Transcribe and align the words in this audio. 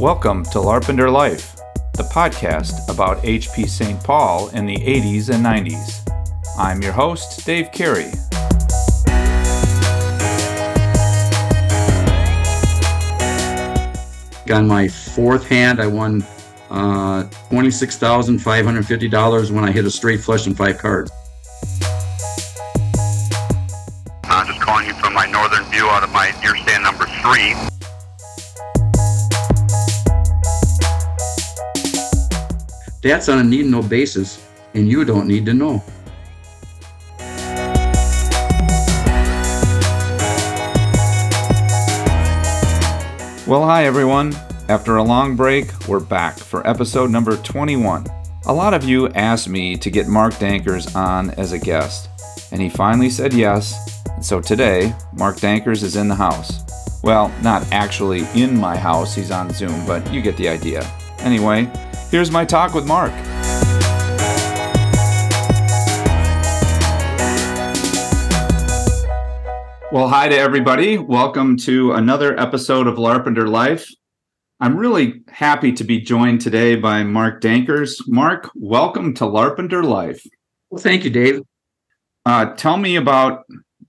Welcome 0.00 0.44
to 0.44 0.58
Larpenteur 0.58 1.12
Life, 1.12 1.56
the 1.94 2.04
podcast 2.04 2.88
about 2.88 3.20
HP 3.24 3.68
St. 3.68 4.00
Paul 4.04 4.48
in 4.50 4.64
the 4.64 4.76
80s 4.76 5.28
and 5.28 5.44
90s. 5.44 6.08
I'm 6.56 6.80
your 6.80 6.92
host, 6.92 7.44
Dave 7.44 7.72
Cary. 7.72 8.12
On 14.52 14.68
my 14.68 14.86
fourth 14.86 15.48
hand, 15.48 15.80
I 15.80 15.88
won 15.88 16.22
uh, 16.70 17.24
$26,550 17.50 19.50
when 19.50 19.64
I 19.64 19.72
hit 19.72 19.84
a 19.84 19.90
straight 19.90 20.20
flush 20.20 20.46
and 20.46 20.56
five 20.56 20.78
cards. 20.78 21.10
That's 33.08 33.30
on 33.30 33.38
a 33.38 33.42
need 33.42 33.64
know 33.64 33.80
basis, 33.80 34.46
and 34.74 34.86
you 34.86 35.02
don't 35.02 35.26
need 35.26 35.46
to 35.46 35.54
know. 35.54 35.82
Well, 43.46 43.64
hi 43.64 43.86
everyone. 43.86 44.34
After 44.68 44.96
a 44.96 45.02
long 45.02 45.36
break, 45.36 45.88
we're 45.88 46.00
back 46.00 46.36
for 46.36 46.66
episode 46.66 47.10
number 47.10 47.38
21. 47.38 48.04
A 48.44 48.52
lot 48.52 48.74
of 48.74 48.84
you 48.84 49.08
asked 49.14 49.48
me 49.48 49.78
to 49.78 49.90
get 49.90 50.06
Mark 50.06 50.34
Dankers 50.34 50.94
on 50.94 51.30
as 51.30 51.52
a 51.52 51.58
guest, 51.58 52.10
and 52.52 52.60
he 52.60 52.68
finally 52.68 53.08
said 53.08 53.32
yes. 53.32 54.02
So 54.20 54.38
today, 54.42 54.94
Mark 55.14 55.36
Dankers 55.36 55.82
is 55.82 55.96
in 55.96 56.08
the 56.08 56.14
house. 56.14 56.60
Well, 57.02 57.32
not 57.42 57.66
actually 57.72 58.26
in 58.34 58.54
my 58.54 58.76
house, 58.76 59.14
he's 59.14 59.30
on 59.30 59.48
Zoom, 59.48 59.86
but 59.86 60.12
you 60.12 60.20
get 60.20 60.36
the 60.36 60.50
idea. 60.50 60.82
Anyway, 61.20 61.72
here's 62.10 62.30
my 62.30 62.44
talk 62.44 62.74
with 62.74 62.86
Mark. 62.86 63.12
Well, 69.90 70.08
hi 70.08 70.28
to 70.28 70.36
everybody. 70.36 70.98
Welcome 70.98 71.56
to 71.58 71.92
another 71.92 72.38
episode 72.38 72.86
of 72.86 72.96
Larpenteur 72.96 73.48
Life. 73.48 73.88
I'm 74.60 74.76
really 74.76 75.22
happy 75.28 75.72
to 75.72 75.84
be 75.84 76.00
joined 76.00 76.40
today 76.40 76.76
by 76.76 77.04
Mark 77.04 77.40
Dankers. 77.40 78.00
Mark, 78.06 78.50
welcome 78.54 79.14
to 79.14 79.24
Larpenteur 79.24 79.84
Life. 79.84 80.22
Well, 80.68 80.82
thank 80.82 81.04
you, 81.04 81.10
Dave. 81.10 81.40
Uh, 82.26 82.54
tell 82.54 82.76
me 82.76 82.96
about 82.96 83.44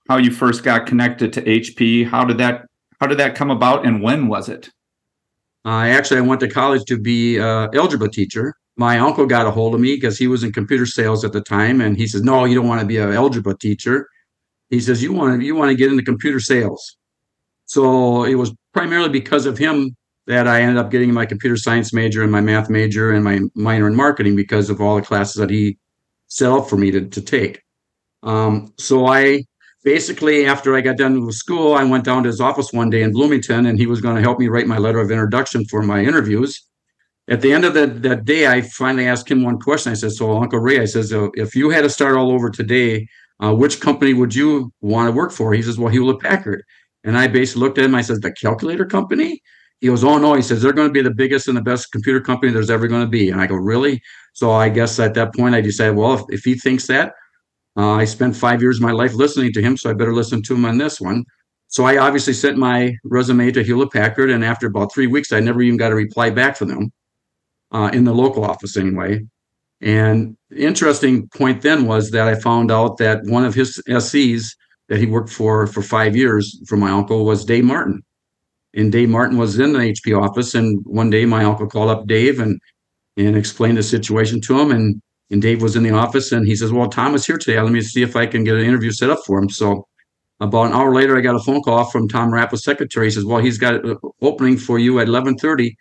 how 0.07 0.17
you 0.17 0.31
first 0.31 0.63
got 0.63 0.85
connected 0.85 1.33
to 1.33 1.41
HP. 1.41 2.07
How 2.07 2.23
did 2.23 2.37
that 2.37 2.65
How 3.01 3.07
did 3.07 3.17
that 3.17 3.35
come 3.35 3.51
about, 3.51 3.85
and 3.85 4.01
when 4.01 4.27
was 4.27 4.47
it? 4.47 4.69
I 5.69 5.89
actually 5.89 6.17
I 6.17 6.21
went 6.21 6.41
to 6.41 6.49
college 6.49 6.83
to 6.85 6.97
be 6.97 7.37
an 7.37 7.69
algebra 7.75 8.09
teacher. 8.09 8.55
My 8.75 8.97
uncle 8.97 9.25
got 9.25 9.45
a 9.45 9.51
hold 9.51 9.75
of 9.75 9.81
me 9.81 9.95
because 9.95 10.17
he 10.17 10.27
was 10.27 10.43
in 10.43 10.51
computer 10.51 10.85
sales 10.85 11.23
at 11.23 11.33
the 11.33 11.41
time, 11.41 11.81
and 11.81 11.95
he 11.97 12.07
says, 12.07 12.23
"No, 12.23 12.45
you 12.45 12.55
don't 12.55 12.67
want 12.67 12.81
to 12.81 12.87
be 12.87 12.97
an 12.97 13.13
algebra 13.13 13.55
teacher." 13.57 14.07
He 14.69 14.79
says, 14.79 15.03
"You 15.03 15.13
want 15.13 15.39
to 15.39 15.45
you 15.45 15.55
want 15.55 15.69
to 15.69 15.75
get 15.75 15.91
into 15.91 16.03
computer 16.03 16.39
sales." 16.39 16.97
So 17.65 18.23
it 18.23 18.35
was 18.35 18.51
primarily 18.73 19.09
because 19.09 19.45
of 19.45 19.57
him 19.57 19.95
that 20.25 20.47
I 20.47 20.61
ended 20.61 20.77
up 20.77 20.91
getting 20.91 21.13
my 21.13 21.25
computer 21.25 21.57
science 21.57 21.93
major 21.93 22.23
and 22.23 22.31
my 22.31 22.41
math 22.41 22.69
major 22.69 23.11
and 23.11 23.23
my 23.23 23.39
minor 23.55 23.87
in 23.87 23.95
marketing 23.95 24.35
because 24.35 24.69
of 24.69 24.81
all 24.81 24.95
the 24.95 25.01
classes 25.03 25.35
that 25.35 25.49
he 25.49 25.77
set 26.27 26.51
up 26.51 26.69
for 26.69 26.77
me 26.77 26.91
to, 26.91 27.01
to 27.07 27.21
take. 27.21 27.61
Um, 28.23 28.73
so 28.77 29.07
I 29.07 29.43
basically, 29.89 30.45
after 30.45 30.75
I 30.75 30.81
got 30.81 30.97
done 30.97 31.25
with 31.25 31.33
school, 31.33 31.73
I 31.73 31.83
went 31.83 32.03
down 32.03 32.21
to 32.21 32.27
his 32.27 32.39
office 32.39 32.71
one 32.71 32.91
day 32.91 33.01
in 33.01 33.11
Bloomington 33.11 33.65
and 33.65 33.79
he 33.79 33.87
was 33.87 34.01
going 34.01 34.15
to 34.15 34.21
help 34.21 34.37
me 34.37 34.47
write 34.47 34.67
my 34.67 34.77
letter 34.77 34.99
of 34.99 35.09
introduction 35.09 35.65
for 35.65 35.81
my 35.81 35.99
interviews. 35.99 36.63
At 37.27 37.41
the 37.41 37.51
end 37.51 37.65
of 37.65 37.73
that, 37.73 38.03
that 38.03 38.23
day, 38.23 38.45
I 38.45 38.61
finally 38.61 39.07
asked 39.07 39.31
him 39.31 39.41
one 39.41 39.57
question. 39.59 39.91
I 39.91 39.95
said, 39.95 40.11
So, 40.11 40.37
Uncle 40.37 40.59
Ray, 40.59 40.79
I 40.79 40.85
says, 40.85 41.11
if 41.33 41.55
you 41.55 41.71
had 41.71 41.81
to 41.81 41.89
start 41.89 42.15
all 42.15 42.29
over 42.31 42.51
today, 42.51 43.07
uh, 43.43 43.51
which 43.55 43.81
company 43.81 44.13
would 44.13 44.35
you 44.35 44.71
want 44.81 45.07
to 45.07 45.11
work 45.11 45.31
for? 45.31 45.55
He 45.55 45.63
says, 45.63 45.79
Well, 45.79 45.91
Hewlett 45.91 46.19
Packard. 46.19 46.61
And 47.03 47.17
I 47.17 47.25
basically 47.25 47.61
looked 47.61 47.79
at 47.79 47.85
him. 47.85 47.95
I 47.95 48.01
said, 48.01 48.21
The 48.21 48.31
calculator 48.31 48.85
company? 48.85 49.41
He 49.79 49.87
goes, 49.87 50.03
Oh, 50.03 50.19
no. 50.19 50.35
He 50.35 50.43
says, 50.43 50.61
They're 50.61 50.79
going 50.79 50.89
to 50.89 50.93
be 50.93 51.01
the 51.01 51.19
biggest 51.23 51.47
and 51.47 51.57
the 51.57 51.63
best 51.63 51.91
computer 51.91 52.21
company 52.21 52.51
there's 52.51 52.69
ever 52.69 52.87
going 52.87 53.05
to 53.05 53.09
be. 53.19 53.31
And 53.31 53.41
I 53.41 53.47
go, 53.47 53.55
Really? 53.55 54.03
So 54.33 54.51
I 54.51 54.69
guess 54.69 54.99
at 54.99 55.15
that 55.15 55.33
point, 55.33 55.55
I 55.55 55.61
decided, 55.61 55.95
Well, 55.95 56.13
if, 56.13 56.21
if 56.29 56.43
he 56.43 56.53
thinks 56.53 56.85
that, 56.87 57.13
uh, 57.79 57.93
I 57.93 58.03
spent 58.03 58.35
five 58.35 58.61
years 58.61 58.77
of 58.77 58.83
my 58.83 58.91
life 58.91 59.13
listening 59.13 59.53
to 59.53 59.61
him, 59.61 59.77
so 59.77 59.89
I 59.89 59.93
better 59.93 60.13
listen 60.13 60.41
to 60.43 60.53
him 60.53 60.65
on 60.65 60.77
this 60.77 60.99
one. 60.99 61.23
So 61.67 61.85
I 61.85 61.97
obviously 61.97 62.33
sent 62.33 62.57
my 62.57 62.93
resume 63.05 63.51
to 63.51 63.63
Hewlett 63.63 63.93
Packard, 63.93 64.29
and 64.29 64.43
after 64.43 64.67
about 64.67 64.91
three 64.91 65.07
weeks, 65.07 65.31
I 65.31 65.39
never 65.39 65.61
even 65.61 65.77
got 65.77 65.93
a 65.93 65.95
reply 65.95 66.29
back 66.29 66.57
from 66.57 66.67
them 66.67 66.91
uh, 67.71 67.89
in 67.93 68.03
the 68.03 68.13
local 68.13 68.43
office 68.43 68.75
anyway. 68.75 69.21
And 69.79 70.35
interesting 70.53 71.29
point 71.29 71.61
then 71.61 71.85
was 71.85 72.11
that 72.11 72.27
I 72.27 72.35
found 72.35 72.69
out 72.69 72.97
that 72.97 73.23
one 73.23 73.45
of 73.45 73.55
his 73.55 73.81
SCs 73.87 74.43
that 74.89 74.99
he 74.99 75.05
worked 75.05 75.29
for 75.29 75.65
for 75.65 75.81
five 75.81 76.17
years 76.17 76.59
for 76.67 76.75
my 76.75 76.89
uncle 76.89 77.23
was 77.23 77.45
Dave 77.45 77.63
Martin. 77.63 78.01
And 78.73 78.91
Dave 78.91 79.07
Martin 79.07 79.37
was 79.37 79.57
in 79.57 79.71
the 79.71 79.79
HP 79.79 80.21
office, 80.21 80.53
and 80.53 80.83
one 80.85 81.09
day 81.09 81.23
my 81.25 81.45
uncle 81.45 81.67
called 81.67 81.89
up 81.89 82.07
Dave 82.07 82.41
and 82.41 82.59
and 83.15 83.37
explained 83.37 83.77
the 83.77 83.83
situation 83.83 84.41
to 84.41 84.59
him, 84.59 84.71
and 84.71 85.01
and 85.31 85.41
Dave 85.41 85.61
was 85.61 85.75
in 85.75 85.83
the 85.83 85.91
office 85.91 86.31
and 86.31 86.45
he 86.45 86.55
says, 86.55 86.71
Well, 86.71 86.89
Tom 86.89 87.13
is 87.15 87.25
here 87.25 87.37
today. 87.37 87.61
Let 87.61 87.71
me 87.71 87.81
see 87.81 88.01
if 88.01 88.15
I 88.15 88.25
can 88.25 88.43
get 88.43 88.55
an 88.55 88.65
interview 88.65 88.91
set 88.91 89.09
up 89.09 89.19
for 89.25 89.39
him. 89.39 89.49
So 89.49 89.87
about 90.39 90.67
an 90.67 90.73
hour 90.73 90.93
later, 90.93 91.17
I 91.17 91.21
got 91.21 91.35
a 91.35 91.39
phone 91.39 91.61
call 91.61 91.85
from 91.85 92.07
Tom 92.07 92.33
Rapp's 92.33 92.63
secretary. 92.63 93.07
He 93.07 93.11
says, 93.11 93.25
Well, 93.25 93.39
he's 93.39 93.57
got 93.57 93.85
an 93.85 93.97
opening 94.21 94.57
for 94.57 94.79
you 94.79 94.93
at 94.93 95.07
1130. 95.07 95.75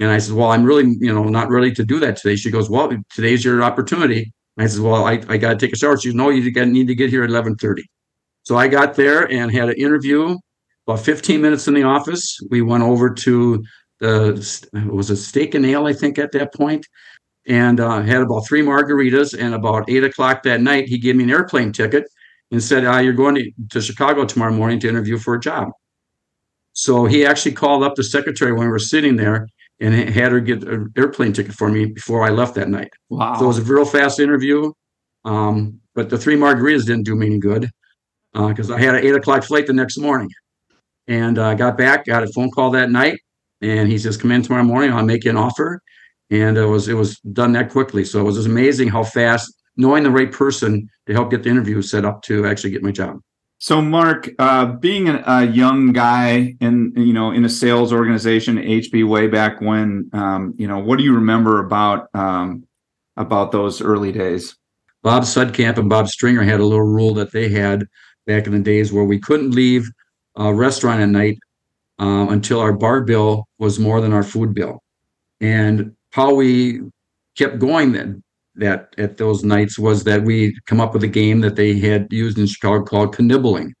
And 0.00 0.10
I 0.10 0.18
said, 0.18 0.34
Well, 0.34 0.50
I'm 0.50 0.64
really, 0.64 0.96
you 0.98 1.12
know, 1.12 1.24
not 1.24 1.50
ready 1.50 1.72
to 1.72 1.84
do 1.84 2.00
that 2.00 2.16
today. 2.16 2.36
She 2.36 2.50
goes, 2.50 2.70
Well, 2.70 2.90
today's 3.10 3.44
your 3.44 3.62
opportunity. 3.62 4.32
I 4.58 4.66
said, 4.66 4.82
Well, 4.82 5.04
I, 5.04 5.22
I 5.28 5.36
got 5.36 5.50
to 5.50 5.56
take 5.56 5.74
a 5.74 5.76
shower. 5.76 5.98
She 5.98 6.08
goes, 6.08 6.14
No, 6.14 6.30
you 6.30 6.42
need 6.66 6.86
to 6.86 6.94
get 6.94 7.10
here 7.10 7.22
at 7.22 7.30
1130. 7.30 7.84
So 8.44 8.56
I 8.56 8.68
got 8.68 8.94
there 8.94 9.30
and 9.30 9.50
had 9.50 9.68
an 9.68 9.76
interview. 9.76 10.36
About 10.86 11.00
15 11.00 11.40
minutes 11.40 11.66
in 11.66 11.72
the 11.72 11.82
office. 11.82 12.38
We 12.50 12.60
went 12.60 12.82
over 12.82 13.08
to 13.08 13.64
the, 14.00 14.86
was 14.86 15.08
a 15.08 15.16
steak 15.16 15.54
and 15.54 15.64
ale, 15.64 15.86
I 15.86 15.94
think, 15.94 16.18
at 16.18 16.32
that 16.32 16.52
point 16.52 16.86
and 17.46 17.80
uh, 17.80 18.02
had 18.02 18.22
about 18.22 18.46
three 18.46 18.62
margaritas. 18.62 19.38
And 19.38 19.54
about 19.54 19.88
eight 19.88 20.04
o'clock 20.04 20.42
that 20.44 20.60
night, 20.60 20.88
he 20.88 20.98
gave 20.98 21.16
me 21.16 21.24
an 21.24 21.30
airplane 21.30 21.72
ticket 21.72 22.04
and 22.50 22.62
said, 22.62 22.84
uh, 22.84 22.98
"You're 22.98 23.12
going 23.12 23.34
to, 23.36 23.50
to 23.70 23.80
Chicago 23.80 24.24
tomorrow 24.24 24.52
morning 24.52 24.80
to 24.80 24.88
interview 24.88 25.18
for 25.18 25.34
a 25.34 25.40
job." 25.40 25.68
So 26.72 27.06
he 27.06 27.24
actually 27.24 27.52
called 27.52 27.84
up 27.84 27.94
the 27.94 28.04
secretary 28.04 28.52
when 28.52 28.62
we 28.62 28.70
were 28.70 28.78
sitting 28.78 29.16
there 29.16 29.48
and 29.80 29.94
had 29.94 30.32
her 30.32 30.40
get 30.40 30.64
an 30.64 30.92
airplane 30.96 31.32
ticket 31.32 31.54
for 31.54 31.68
me 31.68 31.86
before 31.86 32.24
I 32.24 32.30
left 32.30 32.54
that 32.56 32.68
night. 32.68 32.92
Wow! 33.10 33.36
So 33.38 33.44
it 33.44 33.48
was 33.48 33.58
a 33.58 33.62
real 33.62 33.84
fast 33.84 34.20
interview, 34.20 34.72
um, 35.24 35.80
but 35.94 36.10
the 36.10 36.18
three 36.18 36.36
margaritas 36.36 36.86
didn't 36.86 37.04
do 37.04 37.14
me 37.14 37.26
any 37.26 37.38
good 37.38 37.70
because 38.32 38.70
uh, 38.70 38.74
I 38.74 38.80
had 38.80 38.96
an 38.96 39.04
eight 39.04 39.14
o'clock 39.14 39.44
flight 39.44 39.66
the 39.66 39.72
next 39.72 39.98
morning. 39.98 40.30
And 41.06 41.38
I 41.38 41.52
uh, 41.52 41.54
got 41.54 41.76
back, 41.76 42.06
got 42.06 42.22
a 42.22 42.28
phone 42.28 42.50
call 42.50 42.70
that 42.70 42.90
night, 42.90 43.20
and 43.60 43.90
he 43.90 43.98
says, 43.98 44.16
"Come 44.16 44.32
in 44.32 44.42
tomorrow 44.42 44.64
morning. 44.64 44.92
I'll 44.92 45.04
make 45.04 45.24
you 45.24 45.30
an 45.30 45.36
offer." 45.36 45.80
And 46.34 46.58
it 46.58 46.66
was 46.66 46.88
it 46.88 46.94
was 46.94 47.18
done 47.20 47.52
that 47.52 47.70
quickly. 47.70 48.04
So 48.04 48.20
it 48.20 48.24
was 48.24 48.34
just 48.36 48.48
amazing 48.48 48.88
how 48.88 49.04
fast 49.04 49.54
knowing 49.76 50.02
the 50.02 50.10
right 50.10 50.32
person 50.32 50.88
to 51.06 51.12
help 51.12 51.30
get 51.30 51.42
the 51.42 51.50
interview 51.50 51.80
set 51.82 52.04
up 52.04 52.22
to 52.22 52.46
actually 52.46 52.70
get 52.70 52.82
my 52.82 52.90
job. 52.90 53.20
So, 53.58 53.80
Mark, 53.80 54.28
uh, 54.38 54.66
being 54.66 55.08
a, 55.08 55.22
a, 55.26 55.46
young 55.46 55.92
guy 55.92 56.54
in 56.60 56.92
you 56.96 57.12
know 57.12 57.30
in 57.30 57.44
a 57.44 57.48
sales 57.48 57.92
organization, 57.92 58.56
HP 58.56 59.08
way 59.08 59.26
back 59.26 59.60
when, 59.60 60.10
um, 60.12 60.54
you 60.58 60.66
know, 60.66 60.78
what 60.78 60.98
do 60.98 61.04
you 61.04 61.14
remember 61.14 61.64
about 61.64 62.08
um, 62.14 62.66
about 63.16 63.52
those 63.52 63.80
early 63.80 64.12
days? 64.12 64.56
Bob 65.02 65.22
Sudkamp 65.22 65.78
and 65.78 65.88
Bob 65.88 66.08
Stringer 66.08 66.42
had 66.42 66.60
a 66.60 66.64
little 66.64 66.84
rule 66.84 67.14
that 67.14 67.32
they 67.32 67.48
had 67.48 67.86
back 68.26 68.46
in 68.46 68.52
the 68.52 68.58
days 68.58 68.92
where 68.92 69.04
we 69.04 69.18
couldn't 69.18 69.52
leave 69.52 69.88
a 70.36 70.52
restaurant 70.52 71.00
at 71.00 71.08
night 71.08 71.38
uh, 72.00 72.26
until 72.30 72.60
our 72.60 72.72
bar 72.72 73.02
bill 73.02 73.46
was 73.58 73.78
more 73.78 74.00
than 74.00 74.12
our 74.12 74.22
food 74.22 74.54
bill. 74.54 74.82
And 75.40 75.94
how 76.14 76.32
we 76.32 76.80
kept 77.36 77.58
going 77.58 77.90
then 77.90 78.22
that 78.54 78.94
at 78.98 79.16
those 79.16 79.42
nights 79.42 79.80
was 79.80 80.04
that 80.04 80.22
we 80.22 80.56
come 80.66 80.80
up 80.80 80.94
with 80.94 81.02
a 81.02 81.08
game 81.08 81.40
that 81.40 81.56
they 81.56 81.76
had 81.76 82.06
used 82.12 82.38
in 82.38 82.46
Chicago 82.46 82.84
called 82.84 83.18
knibbling. 83.18 83.74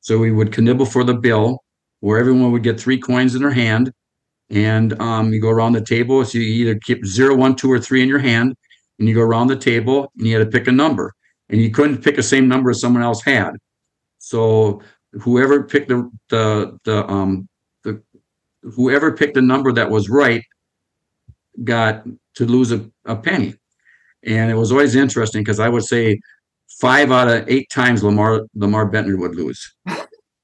So 0.00 0.18
we 0.18 0.30
would 0.30 0.52
knibble 0.52 0.92
for 0.92 1.02
the 1.02 1.14
bill, 1.14 1.64
where 2.00 2.18
everyone 2.18 2.52
would 2.52 2.62
get 2.62 2.78
three 2.78 2.98
coins 2.98 3.34
in 3.34 3.40
their 3.40 3.50
hand, 3.50 3.90
and 4.50 5.00
um, 5.00 5.32
you 5.32 5.40
go 5.40 5.48
around 5.48 5.72
the 5.72 5.80
table. 5.80 6.22
So 6.26 6.36
you 6.36 6.44
either 6.44 6.78
keep 6.78 7.06
zero, 7.06 7.34
one, 7.34 7.56
two, 7.56 7.72
or 7.72 7.80
three 7.80 8.02
in 8.02 8.08
your 8.08 8.18
hand, 8.18 8.54
and 8.98 9.08
you 9.08 9.14
go 9.14 9.22
around 9.22 9.46
the 9.46 9.56
table, 9.56 10.12
and 10.18 10.26
you 10.26 10.38
had 10.38 10.44
to 10.44 10.58
pick 10.58 10.68
a 10.68 10.72
number, 10.72 11.14
and 11.48 11.58
you 11.58 11.70
couldn't 11.70 12.04
pick 12.04 12.16
the 12.16 12.22
same 12.22 12.48
number 12.48 12.68
as 12.68 12.82
someone 12.82 13.02
else 13.02 13.24
had. 13.24 13.52
So 14.18 14.82
whoever 15.22 15.62
picked 15.62 15.88
the 15.88 16.10
the 16.28 16.78
the 16.84 17.10
um 17.10 17.48
the 17.82 18.02
whoever 18.62 19.16
picked 19.16 19.36
the 19.36 19.42
number 19.42 19.72
that 19.72 19.88
was 19.88 20.10
right 20.10 20.44
got 21.64 22.04
to 22.34 22.44
lose 22.46 22.72
a, 22.72 22.88
a 23.04 23.16
penny. 23.16 23.54
And 24.24 24.50
it 24.50 24.54
was 24.54 24.72
always 24.72 24.94
interesting 24.94 25.42
because 25.42 25.60
I 25.60 25.68
would 25.68 25.84
say 25.84 26.20
five 26.80 27.10
out 27.10 27.28
of 27.28 27.48
eight 27.48 27.68
times 27.70 28.02
Lamar 28.02 28.46
Lamar 28.54 28.90
Bentner 28.90 29.18
would 29.18 29.34
lose. 29.34 29.74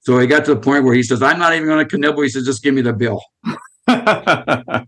So 0.01 0.19
he 0.19 0.27
got 0.27 0.45
to 0.45 0.55
the 0.55 0.61
point 0.61 0.85
where 0.85 0.95
he 0.95 1.03
says, 1.03 1.23
I'm 1.23 1.39
not 1.39 1.55
even 1.55 1.67
going 1.67 1.87
to 1.87 1.97
connibble. 1.97 2.23
He 2.23 2.29
says, 2.29 2.45
just 2.45 2.63
give 2.63 2.75
me 2.75 2.83
the 2.83 2.93
bill. 2.93 3.23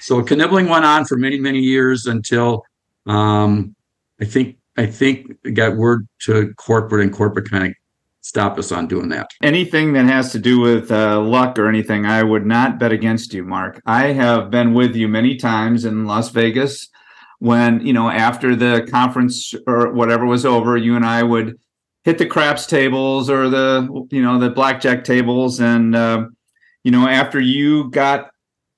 so 0.00 0.20
knibbling 0.20 0.68
went 0.68 0.84
on 0.84 1.04
for 1.04 1.16
many 1.16 1.38
many 1.38 1.60
years 1.60 2.06
until 2.06 2.64
um, 3.06 3.74
I 4.20 4.24
think 4.24 4.56
I 4.76 4.86
think 4.86 5.32
it 5.44 5.52
got 5.52 5.76
word 5.76 6.06
to 6.22 6.52
corporate 6.54 7.04
and 7.04 7.12
corporate 7.12 7.50
kind 7.50 7.66
of 7.66 7.74
stopped 8.22 8.58
us 8.58 8.72
on 8.72 8.86
doing 8.86 9.08
that. 9.10 9.30
Anything 9.42 9.92
that 9.92 10.06
has 10.06 10.32
to 10.32 10.38
do 10.38 10.60
with 10.60 10.90
uh, 10.90 11.20
luck 11.20 11.58
or 11.58 11.68
anything, 11.68 12.06
I 12.06 12.22
would 12.22 12.46
not 12.46 12.78
bet 12.78 12.92
against 12.92 13.34
you, 13.34 13.44
Mark. 13.44 13.82
I 13.84 14.08
have 14.08 14.50
been 14.50 14.72
with 14.72 14.96
you 14.96 15.08
many 15.08 15.36
times 15.36 15.84
in 15.84 16.06
Las 16.06 16.30
Vegas 16.30 16.88
when, 17.40 17.84
you 17.84 17.92
know, 17.92 18.08
after 18.08 18.54
the 18.54 18.86
conference 18.90 19.52
or 19.66 19.92
whatever 19.92 20.24
was 20.24 20.46
over, 20.46 20.76
you 20.76 20.96
and 20.96 21.04
I 21.04 21.22
would 21.24 21.58
hit 22.04 22.18
the 22.18 22.26
craps 22.26 22.66
tables 22.66 23.28
or 23.28 23.48
the, 23.48 24.06
you 24.10 24.22
know, 24.22 24.38
the 24.38 24.50
blackjack 24.50 25.04
tables. 25.04 25.60
And, 25.60 25.94
uh, 25.94 26.26
you 26.84 26.92
know, 26.92 27.08
after 27.08 27.40
you 27.40 27.90
got 27.90 28.30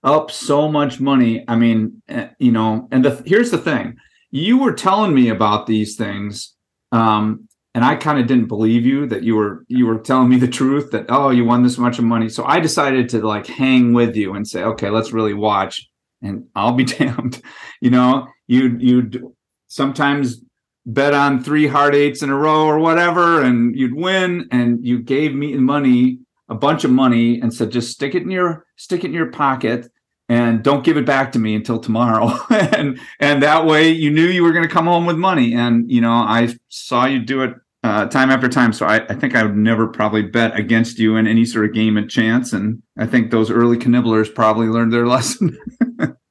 up 0.02 0.30
so 0.30 0.70
much 0.70 1.00
money, 1.00 1.44
I 1.46 1.56
mean, 1.56 2.02
eh, 2.08 2.28
you 2.38 2.52
know, 2.52 2.88
and 2.90 3.04
the, 3.04 3.22
here's 3.26 3.50
the 3.50 3.58
thing 3.58 3.96
you 4.30 4.58
were 4.58 4.72
telling 4.72 5.14
me 5.14 5.28
about 5.28 5.66
these 5.66 5.94
things 5.96 6.54
um, 6.90 7.48
and 7.74 7.84
I 7.84 7.96
kind 7.96 8.18
of 8.18 8.26
didn't 8.26 8.46
believe 8.46 8.86
you 8.86 9.06
that 9.06 9.24
you 9.24 9.34
were 9.34 9.64
you 9.68 9.86
were 9.86 9.98
telling 9.98 10.28
me 10.28 10.38
the 10.38 10.48
truth 10.48 10.92
that 10.92 11.06
oh 11.08 11.30
you 11.30 11.44
won 11.44 11.62
this 11.62 11.78
much 11.78 11.98
of 11.98 12.04
money. 12.04 12.28
So 12.28 12.44
I 12.44 12.60
decided 12.60 13.08
to 13.10 13.26
like 13.26 13.46
hang 13.46 13.92
with 13.92 14.16
you 14.16 14.34
and 14.34 14.46
say 14.46 14.62
okay 14.62 14.90
let's 14.90 15.12
really 15.12 15.34
watch 15.34 15.88
and 16.22 16.46
I'll 16.54 16.72
be 16.72 16.84
damned. 16.96 17.42
You 17.80 17.90
know 17.90 18.28
you 18.46 18.76
you 18.78 19.34
sometimes 19.66 20.40
bet 20.86 21.14
on 21.14 21.42
three 21.42 21.66
hard 21.66 21.94
eights 21.94 22.22
in 22.22 22.30
a 22.30 22.36
row 22.36 22.66
or 22.66 22.78
whatever 22.78 23.42
and 23.42 23.76
you'd 23.76 23.94
win 23.94 24.46
and 24.50 24.84
you 24.86 25.00
gave 25.00 25.34
me 25.34 25.54
money 25.56 26.18
a 26.48 26.54
bunch 26.54 26.84
of 26.84 26.90
money 26.90 27.40
and 27.40 27.52
said 27.54 27.70
just 27.70 27.90
stick 27.90 28.14
it 28.14 28.22
in 28.22 28.30
your 28.30 28.66
stick 28.76 29.02
it 29.02 29.06
in 29.06 29.14
your 29.14 29.30
pocket 29.30 29.88
and 30.28 30.62
don't 30.62 30.84
give 30.84 30.98
it 30.98 31.06
back 31.06 31.32
to 31.32 31.38
me 31.38 31.54
until 31.54 31.78
tomorrow 31.78 32.30
and 32.50 33.00
and 33.18 33.42
that 33.42 33.64
way 33.64 33.88
you 33.88 34.10
knew 34.10 34.26
you 34.26 34.42
were 34.42 34.52
going 34.52 34.66
to 34.66 34.72
come 34.72 34.84
home 34.84 35.06
with 35.06 35.16
money 35.16 35.54
and 35.54 35.90
you 35.90 36.02
know 36.02 36.12
i 36.12 36.54
saw 36.68 37.06
you 37.06 37.18
do 37.18 37.42
it 37.42 37.54
uh, 37.84 38.06
time 38.06 38.30
after 38.30 38.48
time. 38.48 38.72
So 38.72 38.86
I, 38.86 39.04
I, 39.10 39.14
think 39.14 39.36
I 39.36 39.42
would 39.42 39.56
never 39.56 39.86
probably 39.86 40.22
bet 40.22 40.58
against 40.58 40.98
you 40.98 41.16
in 41.16 41.26
any 41.26 41.44
sort 41.44 41.66
of 41.66 41.74
game 41.74 41.98
at 41.98 42.08
chance. 42.08 42.54
And 42.54 42.82
I 42.96 43.04
think 43.04 43.30
those 43.30 43.50
early 43.50 43.76
knibblers 43.76 44.34
probably 44.34 44.68
learned 44.68 44.90
their 44.90 45.06
lesson. 45.16 45.56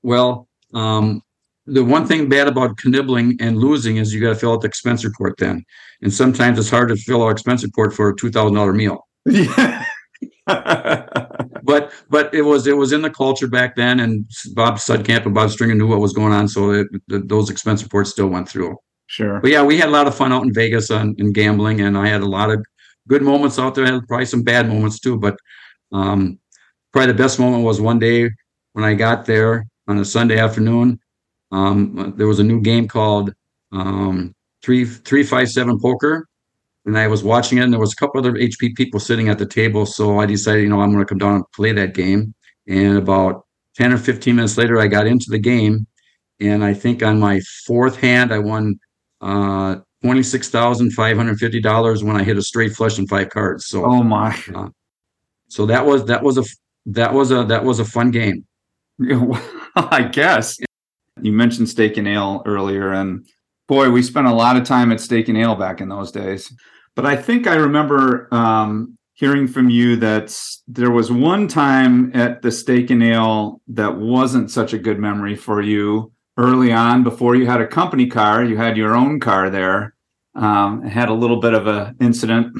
well, 0.02 0.50
um, 0.74 1.22
the 1.68 1.86
one 1.86 2.08
thing 2.08 2.28
bad 2.28 2.48
about 2.48 2.80
knibbling 2.84 3.38
and 3.40 3.58
losing 3.58 3.98
is 3.98 4.12
you 4.12 4.20
got 4.20 4.30
to 4.30 4.36
fill 4.36 4.54
out 4.54 4.62
the 4.62 4.68
expense 4.68 5.06
report 5.06 5.38
then. 5.38 5.64
And 6.02 6.12
sometimes 6.12 6.58
it's 6.58 6.72
hard 6.72 6.90
to 6.90 6.96
fill 6.96 7.24
out 7.24 7.30
expense 7.30 7.64
report 7.64 7.94
for 7.94 8.10
a 8.10 8.16
two 8.16 8.32
thousand 8.32 8.56
dollar 8.56 8.74
meal. 8.74 9.08
Yeah. 9.26 9.86
but 10.46 11.94
but 12.10 12.34
it 12.34 12.42
was 12.42 12.68
it 12.68 12.76
was 12.76 12.92
in 12.92 13.02
the 13.02 13.10
culture 13.10 13.48
back 13.48 13.78
then, 13.78 14.02
and 14.02 14.30
Bob 14.56 14.76
Sudkamp 14.76 15.26
and 15.26 15.34
Bob 15.34 15.52
Stringer 15.52 15.76
knew 15.76 15.88
what 15.88 16.02
was 16.02 16.12
going 16.12 16.34
on, 16.34 16.50
so 16.50 16.72
it, 16.72 16.88
the, 17.08 17.20
those 17.20 17.50
expense 17.50 17.82
reports 17.82 18.10
still 18.10 18.28
went 18.28 18.50
through. 18.50 18.76
Sure. 19.08 19.40
But 19.40 19.52
yeah, 19.52 19.64
we 19.64 19.78
had 19.78 19.90
a 19.90 19.92
lot 19.92 20.08
of 20.08 20.16
fun 20.16 20.32
out 20.34 20.44
in 20.44 20.54
Vegas 20.54 20.90
on, 20.90 21.16
in 21.18 21.34
gambling, 21.34 21.82
and 21.82 21.98
I 21.98 22.08
had 22.08 22.22
a 22.22 22.26
lot 22.28 22.50
of 22.50 22.64
good 23.08 23.22
moments 23.22 23.60
out 23.60 23.76
there. 23.76 23.86
I 23.86 23.92
had 23.92 24.08
probably 24.08 24.26
some 24.26 24.44
bad 24.44 24.68
moments 24.68 25.00
too, 25.00 25.18
but 25.20 25.36
um, 25.92 26.40
probably 26.92 27.12
the 27.12 27.18
best 27.18 27.40
moment 27.40 27.64
was 27.64 27.80
one 27.82 28.00
day 28.00 28.30
when 28.74 28.84
I 28.86 28.94
got 28.94 29.26
there 29.26 29.66
on 29.88 30.00
a 30.00 30.06
Sunday 30.06 30.40
afternoon. 30.40 31.00
Um, 31.52 32.14
there 32.18 32.28
was 32.28 32.40
a 32.40 32.44
new 32.44 32.62
game 32.62 32.88
called 32.88 33.34
um, 33.72 34.34
three 34.64 34.86
three 34.86 35.24
five 35.24 35.50
seven 35.50 35.80
poker, 35.80 36.28
and 36.86 36.98
I 36.98 37.08
was 37.08 37.24
watching 37.24 37.60
it. 37.60 37.64
And 37.64 37.74
there 37.74 37.80
was 37.80 37.94
a 37.94 37.98
couple 37.98 38.20
other 38.20 38.34
HP 38.34 38.76
people 38.76 39.00
sitting 39.00 39.30
at 39.30 39.38
the 39.38 39.46
table, 39.46 39.86
so 39.86 40.20
I 40.20 40.26
decided, 40.26 40.64
you 40.64 40.70
know, 40.70 40.82
I'm 40.82 40.92
going 40.92 41.06
to 41.06 41.10
come 41.10 41.20
down 41.20 41.36
and 41.36 41.52
play 41.56 41.72
that 41.74 41.94
game. 41.94 42.34
And 42.68 42.98
about 42.98 43.46
ten 43.76 43.94
or 43.94 43.98
fifteen 43.98 44.38
minutes 44.38 44.58
later, 44.58 44.80
I 44.80 44.88
got 44.88 45.06
into 45.06 45.28
the 45.30 45.38
game, 45.38 45.86
and 46.40 46.64
I 46.64 46.74
think 46.74 47.04
on 47.04 47.20
my 47.20 47.40
fourth 47.68 47.98
hand, 47.98 48.34
I 48.34 48.40
won 48.40 48.80
uh, 49.24 49.80
twenty-six 50.02 50.50
thousand 50.50 50.92
five 50.92 51.18
hundred 51.18 51.40
fifty 51.40 51.62
dollars 51.62 52.04
when 52.04 52.16
I 52.16 52.24
hit 52.24 52.38
a 52.38 52.42
straight 52.42 52.74
flush 52.74 52.98
and 52.98 53.10
five 53.10 53.30
cards. 53.30 53.68
So, 53.68 53.86
oh 53.86 54.04
my! 54.04 54.38
Uh, 54.54 54.70
so 55.48 55.66
that 55.66 55.86
was 55.86 56.06
that 56.06 56.24
was 56.24 56.38
a 56.38 56.44
that 56.88 57.14
was 57.14 57.32
a 57.32 57.44
that 57.46 57.64
was 57.64 57.80
a 57.80 57.86
fun 57.86 58.12
game. 58.12 58.46
I 59.76 60.10
guess 60.12 60.58
you 61.22 61.32
mentioned 61.32 61.70
steak 61.70 61.98
and 61.98 62.08
ale 62.08 62.44
earlier, 62.46 62.92
and 62.92 63.26
boy, 63.68 63.90
we 63.90 64.04
spent 64.04 64.28
a 64.28 64.34
lot 64.34 64.58
of 64.58 64.66
time 64.66 64.92
at 64.92 65.00
steak 65.00 65.30
and 65.30 65.38
ale 65.38 65.56
back 65.56 65.82
in 65.82 65.90
those 65.90 66.12
days. 66.12 66.54
But 66.96 67.06
I 67.06 67.16
think 67.16 67.48
I 67.48 67.56
remember 67.56 68.28
um, 68.32 68.98
hearing 69.14 69.48
from 69.48 69.70
you 69.70 69.96
that 69.98 70.38
there 70.68 70.92
was 70.92 71.12
one 71.12 71.48
time 71.48 72.16
at 72.16 72.42
the 72.42 72.52
steak 72.52 72.90
and 72.90 73.04
ale 73.04 73.62
that 73.68 73.98
wasn't 73.98 74.52
such 74.52 74.74
a 74.74 74.78
good 74.78 75.00
memory 75.00 75.36
for 75.36 75.62
you 75.62 76.13
early 76.38 76.72
on 76.72 77.04
before 77.04 77.36
you 77.36 77.46
had 77.46 77.62
a 77.62 77.68
company 77.68 78.08
car 78.08 78.44
you 78.44 78.58
had 78.58 78.78
your 78.78 78.96
own 78.96 79.20
car 79.20 79.50
there. 79.50 79.94
Um, 80.36 80.82
had 80.82 81.10
a 81.10 81.14
little 81.14 81.40
bit 81.40 81.54
of 81.54 81.68
an 81.68 81.96
incident. 82.02 82.58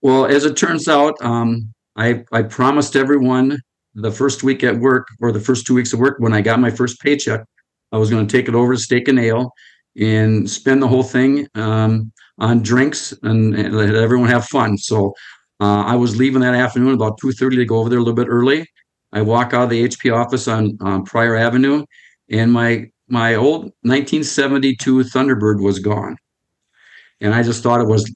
Well 0.00 0.26
as 0.26 0.44
it 0.44 0.56
turns 0.56 0.88
out 0.88 1.14
um, 1.20 1.74
I, 1.96 2.24
I 2.32 2.42
promised 2.42 2.96
everyone 2.96 3.58
the 3.94 4.12
first 4.12 4.42
week 4.42 4.62
at 4.62 4.78
work 4.78 5.08
or 5.20 5.32
the 5.32 5.40
first 5.40 5.66
two 5.66 5.74
weeks 5.74 5.92
of 5.92 5.98
work 5.98 6.16
when 6.20 6.32
i 6.32 6.40
got 6.40 6.60
my 6.60 6.70
first 6.70 7.00
paycheck 7.00 7.44
i 7.90 7.96
was 7.96 8.10
going 8.10 8.24
to 8.24 8.36
take 8.36 8.48
it 8.48 8.54
over 8.54 8.74
to 8.74 8.78
steak 8.78 9.08
and 9.08 9.18
ale 9.18 9.52
and 9.98 10.48
spend 10.48 10.82
the 10.82 10.88
whole 10.88 11.02
thing 11.02 11.46
um, 11.54 12.12
on 12.38 12.62
drinks 12.62 13.12
and, 13.22 13.54
and, 13.56 13.76
let 13.76 13.94
everyone 13.94 14.28
have 14.28 14.44
fun. 14.46 14.78
So 14.78 15.14
uh, 15.60 15.82
i 15.82 15.96
was 15.96 16.16
leaving 16.16 16.40
that 16.42 16.54
afternoon 16.54 16.94
about 16.94 17.18
2.30 17.20 17.56
to 17.56 17.64
go 17.64 17.78
over 17.78 17.88
there 17.88 17.98
a 17.98 18.02
little 18.02 18.14
bit 18.14 18.28
early. 18.28 18.66
I 19.12 19.22
walk 19.22 19.54
out 19.54 19.64
of 19.64 19.70
the 19.70 19.88
hp 19.88 20.14
office 20.14 20.46
on, 20.48 20.78
on 20.80 21.04
prior 21.04 21.34
avenue 21.36 21.84
and 22.30 22.52
my 22.52 22.90
my 23.08 23.34
old 23.34 23.62
1972 23.82 25.04
Thunderbird 25.04 25.62
was 25.62 25.78
gone. 25.78 26.16
And 27.20 27.34
I 27.34 27.42
just 27.42 27.62
thought 27.62 27.80
it 27.80 27.88
was 27.88 28.14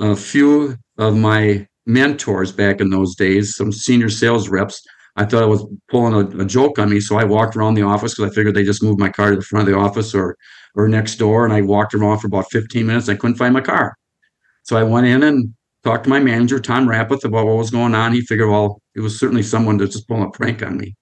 a 0.00 0.16
few 0.16 0.76
of 0.98 1.16
my 1.16 1.66
mentors 1.86 2.52
back 2.52 2.80
in 2.80 2.90
those 2.90 3.14
days, 3.16 3.56
some 3.56 3.72
senior 3.72 4.08
sales 4.08 4.48
reps. 4.48 4.80
I 5.16 5.24
thought 5.24 5.42
it 5.42 5.48
was 5.48 5.66
pulling 5.90 6.14
a, 6.14 6.42
a 6.42 6.46
joke 6.46 6.78
on 6.78 6.88
me, 6.88 7.00
so 7.00 7.18
I 7.18 7.24
walked 7.24 7.56
around 7.56 7.74
the 7.74 7.82
office 7.82 8.14
because 8.14 8.30
I 8.30 8.34
figured 8.34 8.54
they 8.54 8.64
just 8.64 8.82
moved 8.82 9.00
my 9.00 9.10
car 9.10 9.30
to 9.30 9.36
the 9.36 9.42
front 9.42 9.68
of 9.68 9.74
the 9.74 9.78
office 9.78 10.14
or 10.14 10.36
or 10.74 10.88
next 10.88 11.16
door, 11.16 11.44
and 11.44 11.52
I 11.52 11.60
walked 11.60 11.92
around 11.92 12.20
for 12.20 12.28
about 12.28 12.50
15 12.50 12.86
minutes. 12.86 13.08
I 13.08 13.14
couldn't 13.14 13.36
find 13.36 13.52
my 13.52 13.60
car, 13.60 13.94
so 14.62 14.76
I 14.76 14.84
went 14.84 15.06
in 15.06 15.22
and 15.22 15.52
talked 15.84 16.04
to 16.04 16.10
my 16.10 16.20
manager, 16.20 16.58
Tom 16.60 16.88
Rappeth, 16.88 17.24
about 17.24 17.46
what 17.46 17.56
was 17.56 17.70
going 17.70 17.94
on. 17.94 18.14
He 18.14 18.22
figured, 18.22 18.48
well, 18.48 18.80
it 18.94 19.00
was 19.00 19.18
certainly 19.18 19.42
someone 19.42 19.76
that's 19.76 19.94
just 19.94 20.08
pulling 20.08 20.24
a 20.24 20.30
prank 20.30 20.62
on 20.62 20.78
me. 20.78 20.94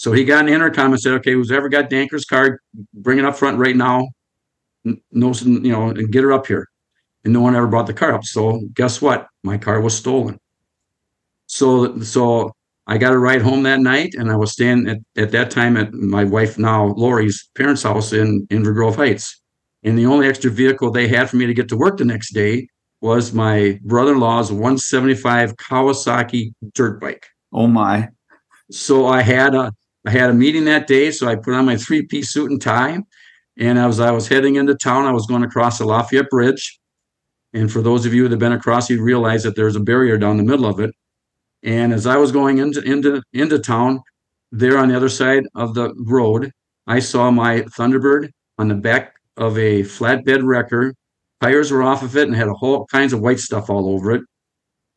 So 0.00 0.12
he 0.12 0.24
got 0.24 0.46
an 0.46 0.48
intercom 0.48 0.92
and 0.92 0.98
said, 0.98 1.12
"Okay, 1.16 1.32
who's 1.32 1.52
ever 1.52 1.68
got 1.68 1.90
Danker's 1.90 2.24
card, 2.24 2.58
bring 2.94 3.18
it 3.18 3.26
up 3.26 3.36
front 3.36 3.58
right 3.58 3.76
now. 3.76 4.08
No, 4.82 5.34
you 5.34 5.72
know, 5.72 5.90
and 5.90 6.10
get 6.10 6.24
her 6.24 6.32
up 6.32 6.46
here." 6.46 6.68
And 7.22 7.34
no 7.34 7.42
one 7.42 7.54
ever 7.54 7.66
brought 7.66 7.86
the 7.86 7.92
car 7.92 8.14
up. 8.14 8.24
So 8.24 8.62
guess 8.72 9.02
what? 9.02 9.26
My 9.44 9.58
car 9.58 9.78
was 9.82 9.94
stolen. 9.94 10.38
So 11.48 12.00
so 12.00 12.50
I 12.86 12.96
got 12.96 13.12
a 13.12 13.18
ride 13.18 13.42
home 13.42 13.62
that 13.64 13.80
night, 13.80 14.14
and 14.14 14.30
I 14.30 14.36
was 14.36 14.52
staying 14.52 14.88
at, 14.88 15.00
at 15.18 15.32
that 15.32 15.50
time 15.50 15.76
at 15.76 15.92
my 15.92 16.24
wife 16.24 16.56
now 16.56 16.94
Lori's 16.96 17.50
parents' 17.54 17.82
house 17.82 18.14
in 18.14 18.46
Inver 18.46 18.72
Grove 18.72 18.96
Heights. 18.96 19.38
And 19.82 19.98
the 19.98 20.06
only 20.06 20.28
extra 20.28 20.50
vehicle 20.50 20.90
they 20.90 21.08
had 21.08 21.28
for 21.28 21.36
me 21.36 21.44
to 21.44 21.52
get 21.52 21.68
to 21.68 21.76
work 21.76 21.98
the 21.98 22.06
next 22.06 22.32
day 22.32 22.68
was 23.02 23.34
my 23.34 23.78
brother-in-law's 23.84 24.50
175 24.50 25.56
Kawasaki 25.56 26.54
dirt 26.74 27.02
bike. 27.02 27.26
Oh 27.52 27.66
my! 27.66 28.08
So 28.70 29.06
I 29.06 29.20
had 29.20 29.54
a 29.54 29.70
I 30.06 30.10
had 30.10 30.30
a 30.30 30.34
meeting 30.34 30.64
that 30.64 30.86
day, 30.86 31.10
so 31.10 31.28
I 31.28 31.36
put 31.36 31.54
on 31.54 31.66
my 31.66 31.76
three 31.76 32.02
piece 32.02 32.30
suit 32.30 32.50
and 32.50 32.60
tie. 32.60 32.98
And 33.58 33.78
as 33.78 34.00
I 34.00 34.10
was 34.10 34.28
heading 34.28 34.56
into 34.56 34.74
town, 34.74 35.04
I 35.04 35.12
was 35.12 35.26
going 35.26 35.42
across 35.42 35.78
the 35.78 35.84
Lafayette 35.84 36.30
Bridge. 36.30 36.78
And 37.52 37.70
for 37.70 37.82
those 37.82 38.06
of 38.06 38.14
you 38.14 38.22
that 38.22 38.30
have 38.30 38.38
been 38.38 38.52
across, 38.52 38.88
you 38.88 39.02
realize 39.02 39.42
that 39.42 39.56
there's 39.56 39.76
a 39.76 39.80
barrier 39.80 40.16
down 40.16 40.36
the 40.36 40.44
middle 40.44 40.66
of 40.66 40.80
it. 40.80 40.94
And 41.62 41.92
as 41.92 42.06
I 42.06 42.16
was 42.16 42.32
going 42.32 42.58
into 42.58 42.80
into 42.82 43.22
into 43.32 43.58
town, 43.58 44.00
there 44.50 44.78
on 44.78 44.88
the 44.88 44.96
other 44.96 45.10
side 45.10 45.44
of 45.54 45.74
the 45.74 45.92
road, 46.06 46.50
I 46.86 47.00
saw 47.00 47.30
my 47.30 47.60
Thunderbird 47.62 48.30
on 48.58 48.68
the 48.68 48.74
back 48.74 49.14
of 49.36 49.58
a 49.58 49.82
flatbed 49.82 50.42
wrecker. 50.44 50.94
Tires 51.42 51.70
were 51.70 51.82
off 51.82 52.02
of 52.02 52.16
it 52.16 52.28
and 52.28 52.36
had 52.36 52.48
a 52.48 52.54
whole 52.54 52.86
kinds 52.86 53.12
of 53.12 53.20
white 53.20 53.40
stuff 53.40 53.68
all 53.68 53.90
over 53.90 54.12
it 54.12 54.22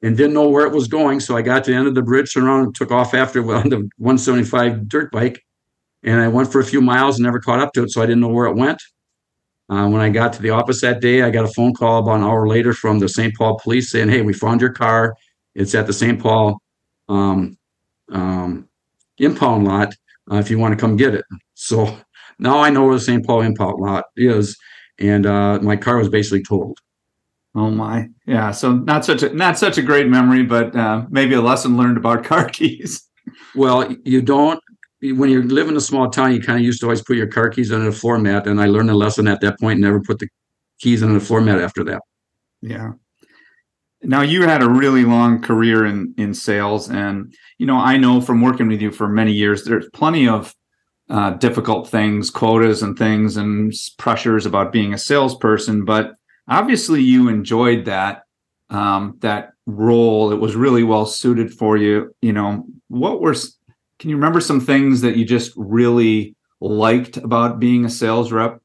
and 0.03 0.17
didn't 0.17 0.33
know 0.33 0.49
where 0.49 0.67
it 0.67 0.73
was 0.73 0.87
going. 0.87 1.21
So 1.21 1.37
I 1.37 1.41
got 1.41 1.63
to 1.63 1.71
the 1.71 1.77
end 1.77 1.87
of 1.87 1.95
the 1.95 2.01
bridge, 2.01 2.33
turned 2.33 2.45
around 2.45 2.65
and 2.65 2.75
took 2.75 2.91
off 2.91 3.13
after 3.13 3.39
on 3.55 3.69
the 3.69 3.77
175 3.97 4.87
dirt 4.87 5.11
bike. 5.11 5.41
And 6.03 6.19
I 6.19 6.27
went 6.27 6.51
for 6.51 6.59
a 6.59 6.65
few 6.65 6.81
miles 6.81 7.15
and 7.17 7.23
never 7.23 7.39
caught 7.39 7.61
up 7.61 7.71
to 7.73 7.83
it. 7.83 7.91
So 7.91 8.01
I 8.01 8.05
didn't 8.05 8.19
know 8.19 8.27
where 8.27 8.47
it 8.47 8.55
went. 8.55 8.83
Uh, 9.69 9.87
when 9.87 10.01
I 10.01 10.09
got 10.09 10.33
to 10.33 10.41
the 10.41 10.49
office 10.49 10.81
that 10.81 10.99
day, 10.99 11.21
I 11.21 11.29
got 11.29 11.45
a 11.45 11.53
phone 11.53 11.73
call 11.73 11.99
about 11.99 12.17
an 12.17 12.23
hour 12.23 12.47
later 12.47 12.73
from 12.73 12.99
the 12.99 13.07
St. 13.07 13.33
Paul 13.35 13.57
police 13.63 13.91
saying, 13.91 14.09
Hey, 14.09 14.21
we 14.21 14.33
found 14.33 14.59
your 14.59 14.73
car. 14.73 15.15
It's 15.55 15.73
at 15.73 15.87
the 15.87 15.93
St. 15.93 16.21
Paul 16.21 16.61
um, 17.07 17.57
um, 18.11 18.67
impound 19.17 19.65
lot 19.65 19.93
uh, 20.29 20.35
if 20.35 20.49
you 20.49 20.59
want 20.59 20.73
to 20.73 20.79
come 20.79 20.97
get 20.97 21.15
it. 21.15 21.23
So 21.53 21.97
now 22.39 22.59
I 22.59 22.69
know 22.69 22.83
where 22.83 22.95
the 22.95 22.99
St. 22.99 23.25
Paul 23.25 23.41
impound 23.41 23.79
lot 23.79 24.03
is. 24.17 24.57
And 24.99 25.25
uh, 25.25 25.59
my 25.59 25.77
car 25.77 25.97
was 25.97 26.09
basically 26.09 26.43
totaled. 26.43 26.77
Oh 27.55 27.69
my, 27.69 28.09
yeah. 28.25 28.51
So 28.51 28.73
not 28.73 29.05
such 29.05 29.21
a 29.21 29.33
not 29.33 29.57
such 29.57 29.77
a 29.77 29.81
great 29.81 30.07
memory, 30.07 30.43
but 30.43 30.75
uh, 30.75 31.05
maybe 31.09 31.35
a 31.35 31.41
lesson 31.41 31.77
learned 31.77 31.97
about 31.97 32.23
car 32.31 32.49
keys. 32.49 33.07
well, 33.55 33.95
you 34.03 34.21
don't 34.21 34.59
when 35.11 35.29
you 35.29 35.43
live 35.43 35.67
in 35.67 35.75
a 35.75 35.81
small 35.81 36.09
town, 36.09 36.33
you 36.33 36.41
kind 36.41 36.57
of 36.57 36.63
used 36.63 36.79
to 36.79 36.85
always 36.85 37.01
put 37.01 37.17
your 37.17 37.27
car 37.27 37.49
keys 37.49 37.71
under 37.71 37.91
the 37.91 37.95
floor 37.95 38.17
mat. 38.17 38.47
And 38.47 38.61
I 38.61 38.67
learned 38.67 38.89
a 38.89 38.95
lesson 38.95 39.27
at 39.27 39.41
that 39.41 39.59
point, 39.59 39.79
never 39.79 39.99
put 39.99 40.19
the 40.19 40.29
keys 40.79 41.03
under 41.03 41.19
the 41.19 41.25
floor 41.25 41.41
mat 41.41 41.59
after 41.59 41.83
that. 41.83 42.01
Yeah. 42.61 42.93
Now 44.01 44.21
you 44.21 44.43
had 44.43 44.63
a 44.63 44.69
really 44.69 45.03
long 45.03 45.41
career 45.41 45.85
in 45.85 46.13
in 46.17 46.33
sales, 46.33 46.89
and 46.89 47.33
you 47.57 47.65
know 47.65 47.77
I 47.77 47.97
know 47.97 48.19
from 48.19 48.41
working 48.41 48.67
with 48.67 48.81
you 48.81 48.91
for 48.91 49.07
many 49.07 49.31
years, 49.31 49.63
there's 49.63 49.89
plenty 49.93 50.27
of 50.27 50.53
uh, 51.09 51.31
difficult 51.31 51.89
things, 51.89 52.29
quotas 52.29 52.81
and 52.81 52.97
things, 52.97 53.37
and 53.37 53.73
pressures 53.97 54.45
about 54.45 54.73
being 54.73 54.93
a 54.93 54.97
salesperson. 54.97 55.85
But 55.85 56.15
obviously, 56.47 57.01
you 57.01 57.29
enjoyed 57.29 57.85
that 57.85 58.23
um, 58.69 59.17
that 59.19 59.51
role. 59.65 60.31
It 60.31 60.39
was 60.39 60.55
really 60.55 60.83
well 60.83 61.05
suited 61.05 61.53
for 61.53 61.77
you. 61.77 62.13
You 62.21 62.33
know, 62.33 62.65
what 62.87 63.21
were 63.21 63.35
can 63.99 64.09
you 64.09 64.15
remember 64.15 64.41
some 64.41 64.59
things 64.59 65.01
that 65.01 65.15
you 65.15 65.25
just 65.25 65.53
really 65.55 66.35
liked 66.59 67.17
about 67.17 67.59
being 67.59 67.85
a 67.85 67.89
sales 67.89 68.31
rep? 68.31 68.59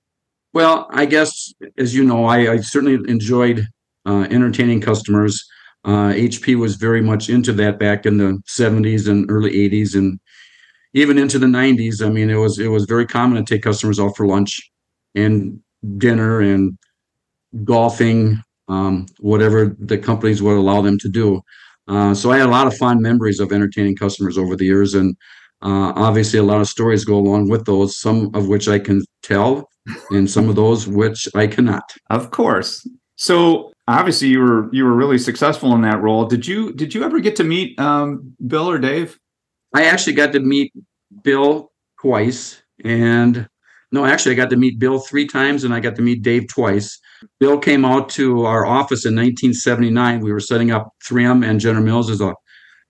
Well, 0.53 0.89
I 0.91 1.05
guess 1.05 1.53
as 1.77 1.95
you 1.95 2.05
know, 2.05 2.25
I, 2.25 2.53
I 2.53 2.57
certainly 2.59 2.99
enjoyed 3.11 3.67
uh, 4.07 4.27
entertaining 4.31 4.81
customers. 4.81 5.47
Uh, 5.85 6.09
HP 6.09 6.57
was 6.57 6.77
very 6.77 7.01
much 7.01 7.29
into 7.29 7.53
that 7.53 7.79
back 7.79 8.07
in 8.07 8.19
the 8.19 8.43
70s 8.49 9.09
and 9.09 9.31
early 9.31 9.53
80s, 9.53 9.95
and 9.95 10.19
even 10.95 11.19
into 11.19 11.39
the 11.39 11.47
90s. 11.47 12.05
I 12.05 12.09
mean, 12.09 12.31
it 12.31 12.37
was 12.37 12.59
it 12.59 12.69
was 12.69 12.85
very 12.87 13.07
common 13.07 13.45
to 13.45 13.55
take 13.55 13.63
customers 13.63 14.01
out 14.01 14.17
for 14.17 14.27
lunch 14.27 14.71
and 15.15 15.61
dinner 15.99 16.41
and 16.41 16.77
golfing, 17.65 18.41
um, 18.69 19.07
whatever 19.21 19.77
the 19.79 19.99
companies 19.99 20.43
would 20.43 20.57
allow 20.57 20.81
them 20.83 20.99
to 20.99 21.09
do. 21.09 21.41
Uh, 21.89 22.15
so 22.15 22.31
I 22.31 22.39
had 22.39 22.47
a 22.47 22.51
lot 22.51 22.67
of 22.67 22.77
fond 22.77 23.01
memories 23.01 23.41
of 23.41 23.53
entertaining 23.53 23.97
customers 23.97 24.37
over 24.37 24.57
the 24.57 24.67
years, 24.67 24.95
and 24.95 25.17
uh, 25.63 25.93
obviously 25.97 26.39
a 26.39 26.43
lot 26.43 26.61
of 26.61 26.69
stories 26.69 27.05
go 27.05 27.17
along 27.17 27.49
with 27.49 27.65
those. 27.65 27.99
Some 27.99 28.31
of 28.35 28.49
which 28.49 28.69
I 28.69 28.79
can 28.79 29.03
tell, 29.23 29.69
and 30.11 30.31
some 30.31 30.49
of 30.49 30.57
those 30.57 30.87
which 30.87 31.27
I 31.35 31.47
cannot. 31.47 31.85
Of 32.11 32.31
course. 32.31 32.87
So 33.17 33.73
obviously 33.89 34.29
you 34.29 34.41
were 34.41 34.69
you 34.73 34.85
were 34.85 34.95
really 34.95 35.19
successful 35.19 35.75
in 35.75 35.81
that 35.83 36.01
role. 36.01 36.27
Did 36.27 36.47
you 36.47 36.73
did 36.75 36.95
you 36.95 37.03
ever 37.05 37.21
get 37.21 37.37
to 37.37 37.45
meet 37.45 37.79
um, 37.81 38.35
Bill 38.47 38.71
or 38.71 38.79
Dave? 38.79 39.19
I 39.75 39.87
actually 39.87 40.13
got 40.13 40.33
to 40.33 40.41
meet 40.41 40.73
Bill 41.23 41.73
twice, 42.01 42.63
and 42.85 43.49
no, 43.91 44.05
actually 44.05 44.33
I 44.33 44.37
got 44.37 44.51
to 44.51 44.57
meet 44.57 44.79
Bill 44.79 44.99
three 44.99 45.27
times, 45.27 45.65
and 45.65 45.73
I 45.73 45.81
got 45.81 45.97
to 45.97 46.03
meet 46.03 46.23
Dave 46.23 46.49
twice. 46.49 46.99
Bill 47.41 47.59
came 47.59 47.85
out 47.85 48.09
to 48.11 48.45
our 48.45 48.67
office 48.67 49.07
in 49.07 49.15
1979. 49.15 50.21
We 50.21 50.33
were 50.33 50.41
setting 50.41 50.71
up 50.71 50.93
3M 51.05 51.45
and 51.49 51.59
General 51.59 51.85
Mills 51.85 52.11
as 52.11 52.21
a, 52.21 52.35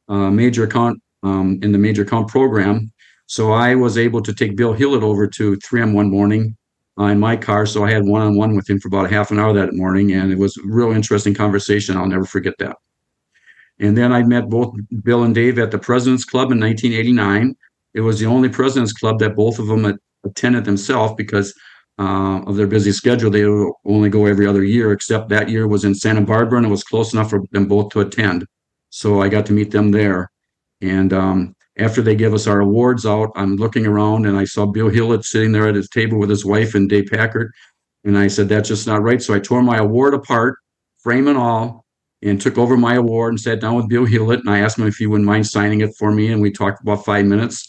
a 0.09 0.31
major 0.31 0.65
account 0.65 1.01
um, 1.23 1.59
in 1.63 1.73
the 1.73 1.79
major 1.79 2.03
account 2.03 2.29
program. 2.29 2.91
So 3.27 3.53
I 3.53 3.75
was 3.75 3.99
able 3.99 4.23
to 4.23 4.35
take 4.35 4.57
Bill 4.57 4.73
Hewlett 4.73 5.03
over 5.03 5.27
to 5.27 5.57
3M 5.59 5.93
one 5.93 6.11
morning 6.11 6.57
uh, 6.99 7.05
in 7.05 7.21
my 7.21 7.37
car. 7.37 7.67
So 7.67 7.85
I 7.85 7.93
had 7.93 8.05
one 8.05 8.23
on 8.23 8.37
one 8.37 8.57
with 8.57 8.69
him 8.69 8.81
for 8.81 8.89
about 8.89 9.07
a 9.07 9.15
half 9.15 9.31
an 9.31 9.39
hour 9.39 9.53
that 9.53 9.75
morning, 9.75 10.13
and 10.13 10.33
it 10.33 10.39
was 10.39 10.57
a 10.57 10.63
real 10.65 10.93
interesting 10.93 11.35
conversation. 11.35 11.97
I'll 11.97 12.07
never 12.07 12.25
forget 12.25 12.55
that. 12.59 12.77
And 13.79 13.97
then 13.97 14.13
I 14.13 14.25
met 14.25 14.49
both 14.49 14.75
Bill 15.05 15.23
and 15.23 15.35
Dave 15.35 15.59
at 15.59 15.71
the 15.71 15.79
President's 15.79 16.25
Club 16.25 16.51
in 16.51 16.59
1989. 16.59 17.55
It 17.95 18.01
was 18.01 18.19
the 18.19 18.27
only 18.27 18.49
President's 18.49 18.93
Club 18.93 19.21
that 19.21 19.37
both 19.37 19.59
of 19.59 19.69
them 19.69 19.99
attended 20.25 20.65
themselves 20.65 21.15
because 21.17 21.55
uh, 21.99 22.41
of 22.47 22.57
their 22.57 22.67
busy 22.67 22.93
schedule. 22.93 23.31
They 23.31 23.45
only 23.45 24.09
go 24.09 24.27
every 24.27 24.47
other 24.47 24.63
year, 24.63 24.93
except 24.93 25.29
that 25.31 25.49
year 25.49 25.67
was 25.67 25.85
in 25.85 25.95
Santa 25.95 26.21
Barbara 26.21 26.59
and 26.59 26.67
it 26.67 26.71
was 26.71 26.85
close 26.85 27.13
enough 27.13 27.31
for 27.31 27.43
them 27.51 27.67
both 27.67 27.91
to 27.91 28.01
attend. 28.01 28.47
So 28.91 29.21
I 29.21 29.29
got 29.29 29.47
to 29.47 29.53
meet 29.53 29.71
them 29.71 29.91
there. 29.91 30.31
And 30.81 31.13
um, 31.13 31.57
after 31.77 32.01
they 32.01 32.15
give 32.15 32.35
us 32.35 32.47
our 32.47 32.61
awards 32.61 33.05
out, 33.05 33.31
I'm 33.35 33.57
looking 33.57 33.87
around 33.87 34.27
and 34.27 34.39
I 34.39 34.45
saw 34.45 34.65
Bill 34.67 34.89
Hewlett 34.89 35.25
sitting 35.25 35.53
there 35.53 35.69
at 35.69 35.75
his 35.75 35.89
table 35.89 36.19
with 36.19 36.31
his 36.31 36.45
wife 36.45 36.75
and 36.75 36.89
Dave 36.89 37.09
Packard. 37.11 37.53
And 38.05 38.17
I 38.17 38.29
said, 38.29 38.49
that's 38.49 38.69
just 38.69 38.87
not 38.87 39.03
right. 39.03 39.21
So 39.21 39.35
I 39.35 39.41
tore 39.41 39.63
my 39.63 39.79
award 39.79 40.15
apart, 40.15 40.57
frame 40.99 41.27
and 41.29 41.37
all, 41.37 41.85
and 42.23 42.41
took 42.41 42.59
over 42.59 42.77
my 42.77 42.95
award 42.95 43.33
and 43.33 43.41
sat 43.41 43.61
down 43.61 43.75
with 43.75 43.89
Bill 43.89 44.05
Hewlett. 44.05 44.41
And 44.41 44.51
I 44.51 44.61
asked 44.61 44.79
him 44.79 44.87
if 44.87 44.97
he 44.97 45.07
wouldn't 45.07 45.27
mind 45.27 45.47
signing 45.47 45.81
it 45.81 45.91
for 45.99 46.13
me. 46.13 46.33
And 46.33 46.41
we 46.41 46.53
talked 46.53 46.81
about 46.81 47.05
five 47.05 47.27
minutes. 47.27 47.69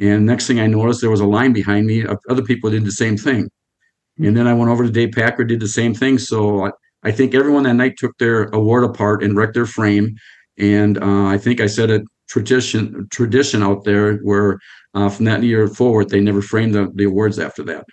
And 0.00 0.24
next 0.24 0.46
thing 0.46 0.60
I 0.60 0.66
noticed, 0.66 1.00
there 1.00 1.10
was 1.10 1.20
a 1.20 1.26
line 1.26 1.52
behind 1.52 1.86
me 1.86 2.04
other 2.28 2.42
people 2.42 2.70
did 2.70 2.84
the 2.84 2.92
same 2.92 3.16
thing. 3.16 3.50
And 4.18 4.36
then 4.36 4.46
I 4.46 4.54
went 4.54 4.70
over 4.70 4.84
to 4.84 4.90
Dave 4.90 5.12
Packard, 5.12 5.48
did 5.48 5.60
the 5.60 5.68
same 5.68 5.94
thing. 5.94 6.18
So 6.18 6.66
I, 6.66 6.70
I 7.02 7.10
think 7.10 7.34
everyone 7.34 7.64
that 7.64 7.74
night 7.74 7.96
took 7.98 8.16
their 8.18 8.44
award 8.44 8.84
apart 8.84 9.22
and 9.22 9.36
wrecked 9.36 9.54
their 9.54 9.66
frame. 9.66 10.16
And 10.58 11.02
uh, 11.02 11.26
I 11.26 11.38
think 11.38 11.60
I 11.60 11.66
set 11.66 11.90
a 11.90 12.04
tradition 12.28 13.08
tradition 13.10 13.62
out 13.62 13.84
there 13.84 14.16
where 14.18 14.58
uh, 14.94 15.08
from 15.08 15.24
that 15.26 15.42
year 15.42 15.68
forward, 15.68 16.08
they 16.08 16.20
never 16.20 16.42
framed 16.42 16.74
the, 16.74 16.90
the 16.94 17.04
awards 17.04 17.38
after 17.38 17.62
that. 17.64 17.84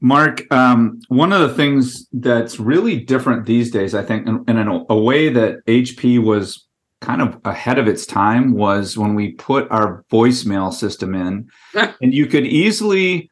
Mark, 0.00 0.42
um, 0.52 1.00
one 1.08 1.32
of 1.32 1.40
the 1.40 1.54
things 1.54 2.06
that's 2.12 2.60
really 2.60 3.00
different 3.00 3.46
these 3.46 3.70
days, 3.70 3.94
I 3.94 4.02
think, 4.02 4.26
in, 4.26 4.44
in 4.48 4.58
a, 4.58 4.84
a 4.90 4.98
way 4.98 5.28
that 5.30 5.64
HP 5.66 6.22
was 6.22 6.66
kind 7.04 7.22
of 7.22 7.38
ahead 7.44 7.78
of 7.78 7.86
its 7.86 8.06
time 8.06 8.52
was 8.52 8.96
when 8.96 9.14
we 9.14 9.32
put 9.32 9.70
our 9.70 10.04
voicemail 10.10 10.72
system 10.72 11.14
in, 11.14 11.48
and 11.74 12.14
you 12.14 12.26
could 12.26 12.46
easily 12.46 13.30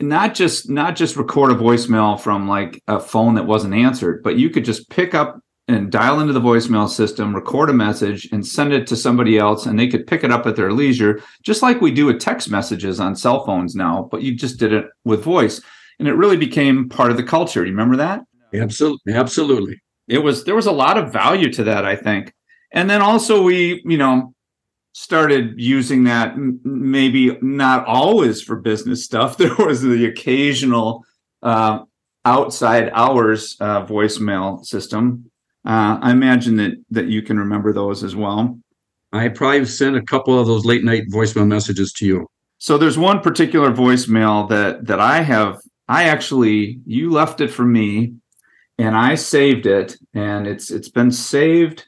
not 0.00 0.34
just 0.34 0.70
not 0.70 0.94
just 0.94 1.16
record 1.16 1.50
a 1.50 1.54
voicemail 1.54 2.20
from 2.20 2.48
like 2.48 2.82
a 2.86 3.00
phone 3.00 3.34
that 3.34 3.46
wasn't 3.46 3.74
answered, 3.74 4.22
but 4.22 4.36
you 4.36 4.50
could 4.50 4.64
just 4.64 4.88
pick 4.90 5.14
up 5.14 5.40
and 5.66 5.92
dial 5.92 6.20
into 6.20 6.32
the 6.32 6.40
voicemail 6.40 6.88
system, 6.88 7.34
record 7.34 7.68
a 7.68 7.74
message, 7.74 8.26
and 8.32 8.46
send 8.46 8.72
it 8.72 8.86
to 8.86 8.96
somebody 8.96 9.36
else, 9.36 9.66
and 9.66 9.78
they 9.78 9.88
could 9.88 10.06
pick 10.06 10.24
it 10.24 10.30
up 10.30 10.46
at 10.46 10.56
their 10.56 10.72
leisure, 10.72 11.20
just 11.42 11.62
like 11.62 11.80
we 11.80 11.90
do 11.90 12.06
with 12.06 12.20
text 12.20 12.50
messages 12.50 13.00
on 13.00 13.14
cell 13.14 13.44
phones 13.44 13.74
now. 13.74 14.08
But 14.10 14.22
you 14.22 14.34
just 14.34 14.58
did 14.58 14.72
it 14.72 14.86
with 15.04 15.22
voice 15.22 15.60
and 15.98 16.08
it 16.08 16.14
really 16.14 16.36
became 16.36 16.88
part 16.88 17.10
of 17.10 17.16
the 17.16 17.22
culture. 17.22 17.64
You 17.64 17.72
remember 17.72 17.96
that? 17.96 18.22
Absolutely, 18.54 19.12
absolutely. 19.12 19.80
It 20.06 20.18
was 20.18 20.44
there 20.44 20.54
was 20.54 20.66
a 20.66 20.72
lot 20.72 20.96
of 20.96 21.12
value 21.12 21.52
to 21.52 21.64
that, 21.64 21.84
I 21.84 21.96
think. 21.96 22.32
And 22.72 22.88
then 22.88 23.02
also 23.02 23.42
we, 23.42 23.82
you 23.84 23.98
know, 23.98 24.34
started 24.92 25.54
using 25.56 26.04
that 26.04 26.36
maybe 26.36 27.36
not 27.40 27.86
always 27.86 28.42
for 28.42 28.56
business 28.56 29.04
stuff. 29.04 29.36
There 29.38 29.54
was 29.54 29.80
the 29.82 30.06
occasional 30.06 31.04
uh, 31.42 31.84
outside 32.24 32.90
hours 32.92 33.56
uh, 33.60 33.86
voicemail 33.86 34.64
system. 34.64 35.30
Uh, 35.64 35.98
I 36.00 36.10
imagine 36.10 36.56
that 36.56 36.72
that 36.90 37.06
you 37.06 37.22
can 37.22 37.38
remember 37.38 37.72
those 37.72 38.02
as 38.02 38.16
well. 38.16 38.58
I 39.12 39.28
probably 39.28 39.64
sent 39.64 39.96
a 39.96 40.02
couple 40.02 40.38
of 40.38 40.46
those 40.46 40.64
late 40.64 40.84
night 40.84 41.08
voicemail 41.10 41.46
messages 41.46 41.92
to 41.94 42.06
you. 42.06 42.26
So 42.58 42.76
there's 42.76 42.98
one 42.98 43.20
particular 43.20 43.70
voicemail 43.70 44.48
that 44.48 44.86
that 44.86 45.00
I 45.00 45.20
have 45.20 45.60
I 45.88 46.04
actually 46.04 46.80
you 46.84 47.10
left 47.10 47.40
it 47.40 47.48
for 47.48 47.64
me 47.64 48.14
and 48.78 48.96
I 48.96 49.14
saved 49.14 49.66
it 49.66 49.96
and 50.12 50.46
it's 50.46 50.70
it's 50.70 50.90
been 50.90 51.10
saved 51.10 51.86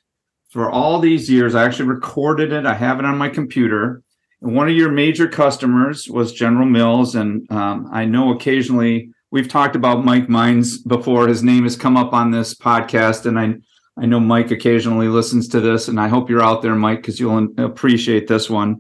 for 0.50 0.70
all 0.70 1.00
these 1.00 1.30
years. 1.30 1.54
I 1.54 1.64
actually 1.64 1.88
recorded 1.88 2.52
it. 2.52 2.66
I 2.66 2.74
have 2.74 2.98
it 2.98 3.04
on 3.04 3.18
my 3.18 3.28
computer. 3.28 4.02
And 4.42 4.54
one 4.54 4.68
of 4.68 4.74
your 4.74 4.90
major 4.90 5.28
customers 5.28 6.08
was 6.08 6.32
General 6.32 6.66
Mills, 6.66 7.14
and 7.14 7.50
um, 7.50 7.88
I 7.92 8.04
know 8.04 8.32
occasionally 8.32 9.10
we've 9.30 9.48
talked 9.48 9.76
about 9.76 10.04
Mike 10.04 10.28
Mines 10.28 10.78
before. 10.78 11.28
His 11.28 11.42
name 11.42 11.64
has 11.64 11.76
come 11.76 11.96
up 11.96 12.12
on 12.12 12.30
this 12.30 12.54
podcast, 12.54 13.26
and 13.26 13.38
I 13.38 13.54
I 14.00 14.06
know 14.06 14.20
Mike 14.20 14.50
occasionally 14.50 15.08
listens 15.08 15.48
to 15.48 15.60
this, 15.60 15.88
and 15.88 16.00
I 16.00 16.08
hope 16.08 16.30
you're 16.30 16.42
out 16.42 16.62
there, 16.62 16.74
Mike, 16.74 17.02
because 17.02 17.20
you'll 17.20 17.48
appreciate 17.58 18.28
this 18.28 18.48
one. 18.48 18.78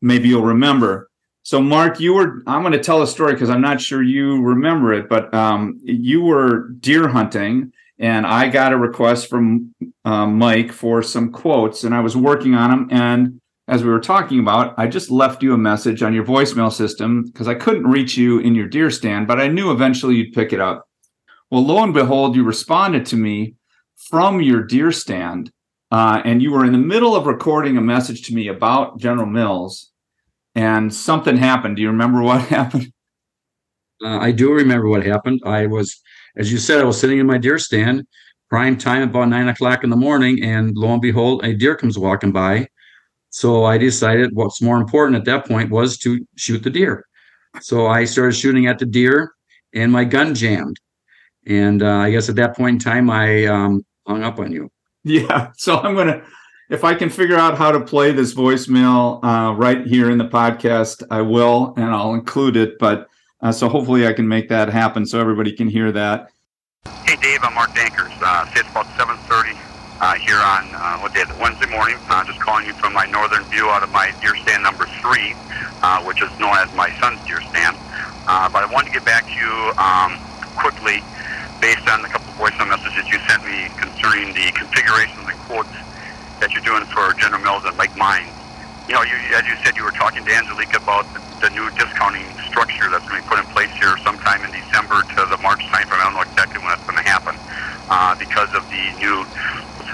Maybe 0.00 0.28
you'll 0.28 0.44
remember. 0.44 1.10
So, 1.42 1.60
Mark, 1.60 1.98
you 1.98 2.14
were, 2.14 2.42
I'm 2.46 2.62
going 2.62 2.74
to 2.74 2.78
tell 2.78 3.02
a 3.02 3.06
story 3.06 3.32
because 3.32 3.50
I'm 3.50 3.62
not 3.62 3.80
sure 3.80 4.02
you 4.02 4.40
remember 4.42 4.92
it, 4.92 5.08
but 5.08 5.32
um, 5.34 5.80
you 5.82 6.22
were 6.22 6.68
deer 6.78 7.08
hunting, 7.08 7.72
and 8.00 8.26
I 8.26 8.48
got 8.48 8.72
a 8.72 8.78
request 8.78 9.28
from 9.28 9.74
uh, 10.06 10.26
Mike 10.26 10.72
for 10.72 11.02
some 11.02 11.30
quotes, 11.30 11.84
and 11.84 11.94
I 11.94 12.00
was 12.00 12.16
working 12.16 12.54
on 12.54 12.70
them. 12.70 12.88
And 12.90 13.40
as 13.68 13.84
we 13.84 13.90
were 13.90 14.00
talking 14.00 14.40
about, 14.40 14.74
I 14.78 14.86
just 14.86 15.10
left 15.10 15.42
you 15.42 15.52
a 15.52 15.58
message 15.58 16.02
on 16.02 16.14
your 16.14 16.24
voicemail 16.24 16.72
system 16.72 17.24
because 17.26 17.46
I 17.46 17.54
couldn't 17.54 17.86
reach 17.86 18.16
you 18.16 18.38
in 18.38 18.54
your 18.54 18.66
deer 18.66 18.90
stand, 18.90 19.28
but 19.28 19.38
I 19.38 19.48
knew 19.48 19.70
eventually 19.70 20.16
you'd 20.16 20.32
pick 20.32 20.54
it 20.54 20.60
up. 20.60 20.88
Well, 21.50 21.64
lo 21.64 21.82
and 21.82 21.92
behold, 21.92 22.34
you 22.34 22.42
responded 22.42 23.04
to 23.06 23.16
me 23.16 23.54
from 24.08 24.40
your 24.40 24.62
deer 24.62 24.92
stand, 24.92 25.52
uh, 25.90 26.22
and 26.24 26.40
you 26.40 26.52
were 26.52 26.64
in 26.64 26.72
the 26.72 26.78
middle 26.78 27.14
of 27.14 27.26
recording 27.26 27.76
a 27.76 27.82
message 27.82 28.22
to 28.22 28.34
me 28.34 28.48
about 28.48 28.98
General 28.98 29.26
Mills 29.26 29.90
and 30.54 30.92
something 30.92 31.36
happened. 31.36 31.76
Do 31.76 31.82
you 31.82 31.88
remember 31.88 32.22
what 32.22 32.40
happened? 32.48 32.92
Uh, 34.02 34.18
I 34.18 34.32
do 34.32 34.52
remember 34.52 34.88
what 34.88 35.04
happened. 35.04 35.42
I 35.44 35.66
was, 35.66 36.00
as 36.36 36.52
you 36.52 36.58
said, 36.58 36.80
I 36.80 36.84
was 36.84 36.98
sitting 36.98 37.18
in 37.18 37.26
my 37.26 37.38
deer 37.38 37.58
stand, 37.58 38.06
prime 38.48 38.76
time 38.76 39.02
about 39.02 39.28
nine 39.28 39.48
o'clock 39.48 39.84
in 39.84 39.90
the 39.90 39.96
morning, 39.96 40.42
and 40.42 40.76
lo 40.76 40.92
and 40.92 41.02
behold, 41.02 41.44
a 41.44 41.54
deer 41.54 41.76
comes 41.76 41.98
walking 41.98 42.32
by. 42.32 42.68
So 43.30 43.64
I 43.64 43.78
decided 43.78 44.30
what's 44.34 44.60
more 44.60 44.76
important 44.76 45.16
at 45.16 45.24
that 45.26 45.46
point 45.46 45.70
was 45.70 45.96
to 45.98 46.26
shoot 46.36 46.62
the 46.62 46.70
deer. 46.70 47.06
So 47.60 47.86
I 47.86 48.04
started 48.04 48.32
shooting 48.32 48.66
at 48.66 48.78
the 48.78 48.86
deer, 48.86 49.32
and 49.74 49.92
my 49.92 50.04
gun 50.04 50.34
jammed. 50.34 50.78
And 51.46 51.82
uh, 51.82 51.98
I 51.98 52.10
guess 52.10 52.28
at 52.28 52.36
that 52.36 52.56
point 52.56 52.74
in 52.74 52.78
time, 52.78 53.10
I 53.10 53.46
um, 53.46 53.84
hung 54.06 54.22
up 54.22 54.38
on 54.38 54.52
you. 54.52 54.70
Yeah. 55.02 55.52
So 55.56 55.78
I'm 55.78 55.94
gonna 55.94 56.22
if 56.70 56.84
I 56.84 56.94
can 56.94 57.08
figure 57.10 57.36
out 57.36 57.58
how 57.58 57.72
to 57.72 57.80
play 57.80 58.12
this 58.12 58.32
voicemail 58.32 59.22
uh, 59.24 59.54
right 59.54 59.86
here 59.86 60.10
in 60.10 60.18
the 60.18 60.28
podcast, 60.28 61.02
I 61.10 61.22
will, 61.22 61.74
and 61.76 61.86
I'll 61.86 62.12
include 62.12 62.56
it. 62.56 62.78
But 62.78 63.08
uh, 63.42 63.52
so 63.52 63.68
hopefully 63.68 64.06
I 64.06 64.12
can 64.12 64.28
make 64.28 64.48
that 64.48 64.68
happen 64.68 65.06
so 65.06 65.20
everybody 65.20 65.52
can 65.52 65.68
hear 65.68 65.92
that. 65.92 66.30
Hey, 67.04 67.16
Dave, 67.16 67.42
I'm 67.42 67.54
Mark 67.54 67.70
Dankers. 67.70 68.12
Uh, 68.20 68.46
it's 68.54 68.68
about 68.70 68.86
7.30 68.98 69.56
uh, 70.00 70.14
here 70.14 70.36
on, 70.36 70.64
uh, 70.74 70.98
what 70.98 71.12
day 71.12 71.20
is 71.20 71.30
it, 71.30 71.36
Wednesday 71.38 71.68
morning. 71.68 71.96
Uh, 72.08 72.24
just 72.24 72.40
calling 72.40 72.66
you 72.66 72.72
from 72.74 72.92
my 72.92 73.04
northern 73.06 73.44
view 73.44 73.68
out 73.68 73.82
of 73.82 73.90
my 73.90 74.12
deer 74.20 74.34
stand 74.36 74.62
number 74.62 74.86
three, 75.00 75.34
uh, 75.82 76.02
which 76.04 76.22
is 76.22 76.30
known 76.40 76.56
as 76.56 76.72
my 76.74 76.88
son's 77.00 77.20
deer 77.26 77.40
stand. 77.52 77.76
Uh, 78.26 78.48
but 78.48 78.64
I 78.64 78.68
wanted 78.72 78.88
to 78.88 78.94
get 78.94 79.04
back 79.04 79.26
to 79.26 79.32
you 79.32 79.72
um, 79.76 80.16
quickly 80.56 81.04
based 81.60 81.84
on 81.88 82.04
a 82.04 82.08
couple 82.08 82.32
of 82.32 82.36
voicemail 82.40 82.68
messages 82.68 83.04
you 83.12 83.20
sent 83.28 83.44
me 83.44 83.68
concerning 83.76 84.32
the 84.32 84.48
configurations 84.56 85.28
and 85.28 85.36
quotes 85.44 85.68
that 86.40 86.52
you're 86.52 86.64
doing 86.64 86.84
for 86.88 87.12
General 87.20 87.42
Mills 87.42 87.64
and 87.64 87.76
Mike 87.76 87.94
Mines. 87.96 88.32
You 88.90 88.98
know, 88.98 89.06
you, 89.06 89.14
as 89.38 89.46
you 89.46 89.54
said, 89.62 89.76
you 89.76 89.84
were 89.86 89.94
talking 89.94 90.24
to 90.24 90.32
Angelique 90.34 90.74
about 90.74 91.06
the, 91.14 91.22
the 91.46 91.50
new 91.54 91.70
discounting 91.78 92.26
structure 92.50 92.90
that's 92.90 93.06
going 93.06 93.22
to 93.22 93.24
be 93.24 93.30
put 93.30 93.38
in 93.38 93.46
place 93.54 93.70
here 93.78 93.94
sometime 94.02 94.42
in 94.42 94.50
December 94.50 95.06
to 95.14 95.30
the 95.30 95.38
March 95.38 95.62
timeframe. 95.70 96.02
I 96.02 96.10
don't 96.10 96.14
know 96.18 96.26
exactly 96.26 96.58
when 96.58 96.74
that's 96.74 96.82
going 96.82 96.98
to 96.98 97.06
happen 97.06 97.38
uh, 97.86 98.18
because 98.18 98.50
of 98.50 98.66
the 98.66 98.82
new 98.98 99.22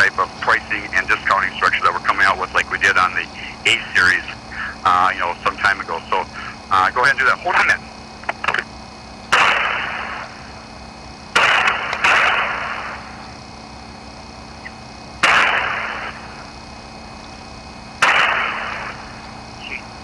type 0.00 0.16
of 0.16 0.32
pricing 0.40 0.88
and 0.96 1.04
discounting 1.12 1.52
structure 1.60 1.84
that 1.84 1.92
we're 1.92 2.08
coming 2.08 2.24
out 2.24 2.40
with, 2.40 2.48
like 2.54 2.72
we 2.72 2.78
did 2.80 2.96
on 2.96 3.12
the 3.12 3.28
A 3.68 3.76
series, 3.92 4.24
uh, 4.88 5.12
you 5.12 5.20
know, 5.20 5.36
some 5.44 5.60
time 5.60 5.76
ago. 5.78 6.00
So 6.08 6.24
uh, 6.72 6.88
go 6.96 7.04
ahead 7.04 7.20
and 7.20 7.20
do 7.20 7.28
that. 7.28 7.36
Hold 7.44 7.52
on 7.52 7.68
a 7.68 7.76
minute. 7.76 7.84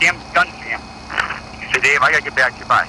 Damn 0.03 0.19
gun 0.35 0.49
jam. 0.59 0.83
Say, 1.73 1.79
Dave, 1.81 2.03
I 2.03 2.11
gotta 2.11 2.25
get 2.25 2.32
back 2.43 2.55
to 2.55 2.59
you. 2.59 2.67
Bye. 2.67 2.89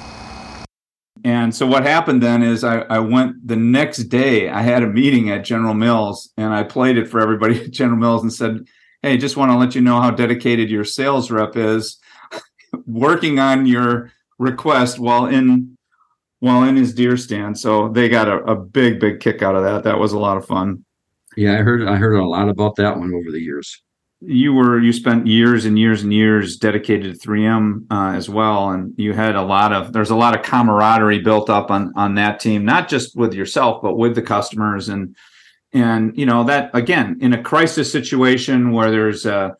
And 1.23 1.55
so 1.55 1.65
what 1.65 1.83
happened 1.83 2.21
then 2.21 2.43
is 2.43 2.63
I, 2.63 2.79
I 2.79 2.99
went 2.99 3.47
the 3.47 3.55
next 3.55 4.05
day, 4.05 4.49
I 4.49 4.61
had 4.61 4.83
a 4.83 4.87
meeting 4.87 5.29
at 5.29 5.45
General 5.45 5.73
Mills 5.73 6.33
and 6.37 6.53
I 6.53 6.63
played 6.63 6.97
it 6.97 7.07
for 7.07 7.21
everybody 7.21 7.63
at 7.65 7.71
General 7.71 7.99
Mills 7.99 8.23
and 8.23 8.33
said, 8.33 8.65
Hey, 9.01 9.17
just 9.17 9.37
want 9.37 9.51
to 9.51 9.57
let 9.57 9.75
you 9.75 9.81
know 9.81 10.01
how 10.01 10.11
dedicated 10.11 10.69
your 10.69 10.85
sales 10.85 11.29
rep 11.29 11.55
is 11.55 11.99
working 12.85 13.39
on 13.39 13.65
your 13.65 14.11
request 14.39 14.97
while 14.97 15.25
in 15.25 15.77
while 16.39 16.63
in 16.63 16.75
his 16.75 16.93
deer 16.93 17.15
stand. 17.15 17.57
So 17.57 17.89
they 17.89 18.09
got 18.09 18.27
a, 18.27 18.37
a 18.43 18.55
big, 18.55 18.99
big 18.99 19.19
kick 19.19 19.41
out 19.41 19.55
of 19.55 19.63
that. 19.63 19.83
That 19.83 19.99
was 19.99 20.11
a 20.11 20.19
lot 20.19 20.35
of 20.35 20.45
fun. 20.45 20.83
Yeah, 21.37 21.53
I 21.53 21.57
heard 21.57 21.87
I 21.87 21.95
heard 21.95 22.15
a 22.15 22.25
lot 22.25 22.49
about 22.49 22.75
that 22.77 22.97
one 22.97 23.13
over 23.13 23.31
the 23.31 23.39
years. 23.41 23.81
You 24.25 24.53
were 24.53 24.79
you 24.79 24.93
spent 24.93 25.27
years 25.27 25.65
and 25.65 25.77
years 25.77 26.03
and 26.03 26.13
years 26.13 26.57
dedicated 26.57 27.19
to 27.19 27.27
3M 27.27 27.85
uh, 27.91 28.15
as 28.15 28.29
well, 28.29 28.69
and 28.69 28.93
you 28.97 29.13
had 29.13 29.35
a 29.35 29.41
lot 29.41 29.73
of 29.73 29.93
there's 29.93 30.11
a 30.11 30.15
lot 30.15 30.35
of 30.35 30.43
camaraderie 30.43 31.19
built 31.19 31.49
up 31.49 31.71
on 31.71 31.91
on 31.95 32.15
that 32.15 32.39
team, 32.39 32.63
not 32.63 32.87
just 32.87 33.15
with 33.15 33.33
yourself 33.33 33.81
but 33.81 33.95
with 33.95 34.15
the 34.15 34.21
customers. 34.21 34.89
And 34.89 35.15
and 35.73 36.17
you 36.17 36.25
know 36.25 36.43
that 36.45 36.69
again 36.73 37.17
in 37.19 37.33
a 37.33 37.41
crisis 37.41 37.91
situation 37.91 38.71
where 38.71 38.91
there's 38.91 39.25
a 39.25 39.57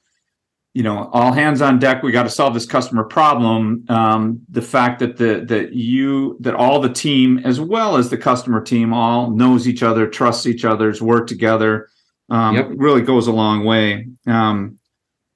you 0.74 0.84
know 0.84 1.10
all 1.12 1.32
hands 1.32 1.62
on 1.62 1.80
deck 1.80 2.04
we 2.04 2.12
got 2.12 2.24
to 2.24 2.30
solve 2.30 2.54
this 2.54 2.66
customer 2.66 3.04
problem 3.04 3.86
um, 3.90 4.42
the 4.50 4.62
fact 4.62 5.00
that 5.00 5.18
the 5.18 5.44
that 5.48 5.74
you 5.74 6.38
that 6.40 6.54
all 6.54 6.80
the 6.80 6.94
team 6.94 7.40
as 7.44 7.60
well 7.60 7.98
as 7.98 8.10
the 8.10 8.18
customer 8.18 8.62
team 8.62 8.94
all 8.94 9.32
knows 9.32 9.68
each 9.68 9.84
other 9.84 10.08
trusts 10.08 10.46
each 10.46 10.66
other's 10.66 11.02
work 11.02 11.28
together 11.28 11.90
um, 12.30 12.56
Yep. 12.56 12.72
really 12.76 13.02
goes 13.02 13.28
a 13.28 13.32
long 13.32 13.64
way 13.66 14.08
um, 14.28 14.78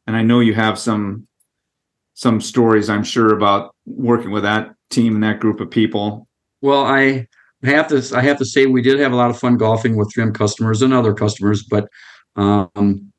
and 0.07 0.15
i 0.15 0.21
know 0.21 0.39
you 0.39 0.53
have 0.53 0.77
some 0.79 1.27
some 2.13 2.39
stories 2.41 2.89
i'm 2.89 3.03
sure 3.03 3.33
about 3.33 3.75
working 3.85 4.31
with 4.31 4.43
that 4.43 4.69
team 4.89 5.15
and 5.15 5.23
that 5.23 5.39
group 5.39 5.59
of 5.59 5.69
people 5.69 6.27
Well, 6.61 6.85
I 6.85 7.27
have 7.63 7.87
to 7.89 8.01
I 8.15 8.21
have 8.21 8.37
to 8.37 8.45
say 8.45 8.65
we 8.65 8.81
did 8.81 8.99
have 8.99 9.11
a 9.13 9.15
lot 9.15 9.29
of 9.29 9.37
fun 9.39 9.57
golfing 9.57 9.95
with 9.97 10.11
3M 10.15 10.33
customers 10.33 10.81
and 10.81 10.93
other 10.93 11.13
customers, 11.13 11.63
but 11.63 11.87
um, 12.35 13.11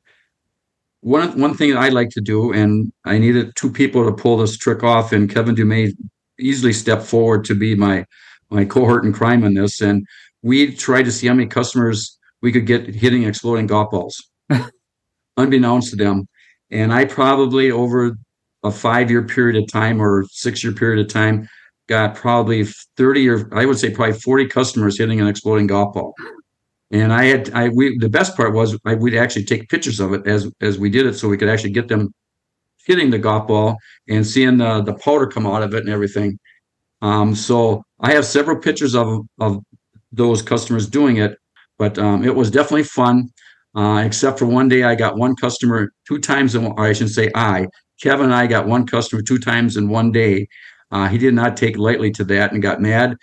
one 1.01 1.39
one 1.39 1.53
thing 1.55 1.77
I 1.77 1.89
like 1.89 2.09
to 2.11 2.21
do, 2.21 2.51
and 2.53 2.91
I 3.05 3.17
needed 3.17 3.53
two 3.55 3.71
people 3.71 4.03
to 4.05 4.11
pull 4.11 4.37
this 4.37 4.57
trick 4.57 4.83
off, 4.83 5.13
and 5.13 5.29
Kevin 5.33 5.55
Dumay 5.55 5.93
easily 6.39 6.73
stepped 6.73 7.03
forward 7.03 7.45
to 7.45 7.55
be 7.55 7.75
my 7.75 8.05
my 8.49 8.65
cohort 8.65 9.05
in 9.05 9.13
crime 9.13 9.43
in 9.43 9.53
this, 9.53 9.81
and 9.81 10.05
we 10.41 10.73
tried 10.75 11.03
to 11.05 11.11
see 11.11 11.27
how 11.27 11.33
many 11.33 11.47
customers 11.47 12.17
we 12.41 12.51
could 12.51 12.65
get 12.65 12.87
hitting 12.87 13.23
exploding 13.23 13.67
golf 13.67 13.91
balls, 13.91 14.21
unbeknownst 15.37 15.91
to 15.91 15.95
them. 15.95 16.27
And 16.71 16.93
I 16.93 17.05
probably 17.05 17.71
over 17.71 18.17
a 18.63 18.71
five 18.71 19.09
year 19.09 19.23
period 19.23 19.61
of 19.61 19.71
time 19.71 20.01
or 20.01 20.25
six 20.31 20.63
year 20.63 20.73
period 20.73 21.05
of 21.05 21.11
time 21.11 21.47
got 21.87 22.15
probably 22.15 22.65
30 22.97 23.29
or 23.29 23.49
I 23.53 23.65
would 23.65 23.79
say 23.79 23.89
probably 23.89 24.19
40 24.19 24.47
customers 24.47 24.97
hitting 24.97 25.19
an 25.19 25.27
exploding 25.27 25.67
golf 25.67 25.93
ball. 25.93 26.13
And 26.91 27.13
I 27.13 27.25
had 27.25 27.51
I 27.51 27.69
we 27.69 27.97
the 27.97 28.09
best 28.09 28.35
part 28.35 28.53
was 28.53 28.77
I 28.85 28.95
we'd 28.95 29.15
actually 29.15 29.45
take 29.45 29.69
pictures 29.69 29.99
of 29.99 30.13
it 30.13 30.25
as 30.27 30.51
as 30.61 30.77
we 30.77 30.89
did 30.89 31.05
it 31.05 31.15
so 31.15 31.27
we 31.27 31.37
could 31.37 31.49
actually 31.49 31.71
get 31.71 31.87
them 31.87 32.13
hitting 32.85 33.09
the 33.09 33.19
golf 33.19 33.47
ball 33.47 33.77
and 34.07 34.25
seeing 34.25 34.57
the 34.57 34.81
the 34.81 34.93
powder 34.95 35.27
come 35.27 35.45
out 35.45 35.63
of 35.63 35.73
it 35.73 35.81
and 35.81 35.89
everything. 35.89 36.37
Um, 37.01 37.35
so 37.35 37.83
I 37.99 38.13
have 38.13 38.25
several 38.25 38.57
pictures 38.57 38.95
of 38.95 39.25
of 39.39 39.59
those 40.11 40.41
customers 40.41 40.89
doing 40.89 41.17
it, 41.17 41.37
but 41.79 41.97
um, 41.97 42.23
it 42.23 42.35
was 42.35 42.51
definitely 42.51 42.83
fun. 42.83 43.29
Uh, 43.75 44.03
except 44.05 44.37
for 44.37 44.45
one 44.45 44.67
day, 44.67 44.83
I 44.83 44.93
got 44.95 45.17
one 45.17 45.35
customer 45.35 45.91
two 46.07 46.19
times 46.19 46.53
in. 46.53 46.65
Or 46.65 46.79
I 46.81 46.93
should 46.93 47.09
say, 47.09 47.31
I 47.33 47.67
Kevin 48.01 48.25
and 48.25 48.35
I 48.35 48.45
got 48.45 48.67
one 48.67 48.85
customer 48.85 49.21
two 49.21 49.39
times 49.39 49.77
in 49.77 49.89
one 49.89 50.11
day. 50.11 50.47
Uh, 50.91 51.07
he 51.07 51.17
did 51.17 51.33
not 51.33 51.55
take 51.55 51.77
lightly 51.77 52.11
to 52.11 52.23
that 52.25 52.51
and 52.51 52.61
got 52.61 52.81
mad. 52.81 53.15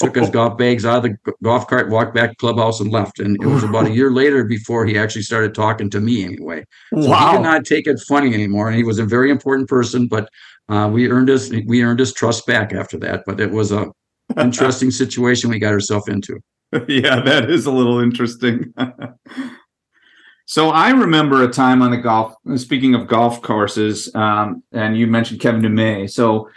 Took 0.00 0.16
his 0.16 0.30
golf 0.38 0.56
bags 0.56 0.84
out 0.84 1.04
of 1.04 1.10
the 1.24 1.32
golf 1.42 1.66
cart, 1.66 1.90
walked 1.90 2.14
back 2.14 2.30
to 2.30 2.36
clubhouse, 2.36 2.80
and 2.80 2.90
left. 2.90 3.18
And 3.18 3.36
it 3.42 3.46
was 3.46 3.64
about 3.64 3.86
a 3.86 3.90
year 3.90 4.10
later 4.10 4.44
before 4.44 4.86
he 4.86 4.96
actually 4.96 5.22
started 5.22 5.54
talking 5.54 5.90
to 5.90 6.00
me. 6.00 6.24
Anyway, 6.24 6.64
so 6.94 7.00
he 7.00 7.36
did 7.36 7.42
not 7.42 7.64
take 7.64 7.86
it 7.86 8.00
funny 8.08 8.32
anymore, 8.32 8.68
and 8.68 8.76
he 8.76 8.84
was 8.84 8.98
a 8.98 9.04
very 9.04 9.30
important 9.30 9.68
person. 9.68 10.06
But 10.06 10.28
uh, 10.68 10.88
we 10.92 11.10
earned 11.10 11.28
his 11.28 11.52
we 11.66 11.82
earned 11.82 11.98
his 11.98 12.14
trust 12.14 12.46
back 12.46 12.72
after 12.72 12.98
that. 13.00 13.24
But 13.26 13.40
it 13.40 13.50
was 13.50 13.72
a 13.72 13.90
interesting 14.38 14.92
situation 14.92 15.50
we 15.50 15.58
got 15.58 15.72
ourselves 15.72 16.06
into. 16.08 16.38
yeah, 16.88 17.20
that 17.20 17.50
is 17.50 17.66
a 17.66 17.70
little 17.70 17.98
interesting. 18.00 18.72
so 20.46 20.70
I 20.70 20.90
remember 20.90 21.42
a 21.42 21.48
time 21.48 21.82
on 21.82 21.90
the 21.90 21.96
golf. 21.96 22.34
Speaking 22.56 22.94
of 22.94 23.06
golf 23.06 23.40
courses, 23.42 24.14
um, 24.14 24.62
and 24.72 24.96
you 24.96 25.06
mentioned 25.06 25.40
Kevin 25.40 25.62
Dumay. 25.62 26.10
So 26.10 26.48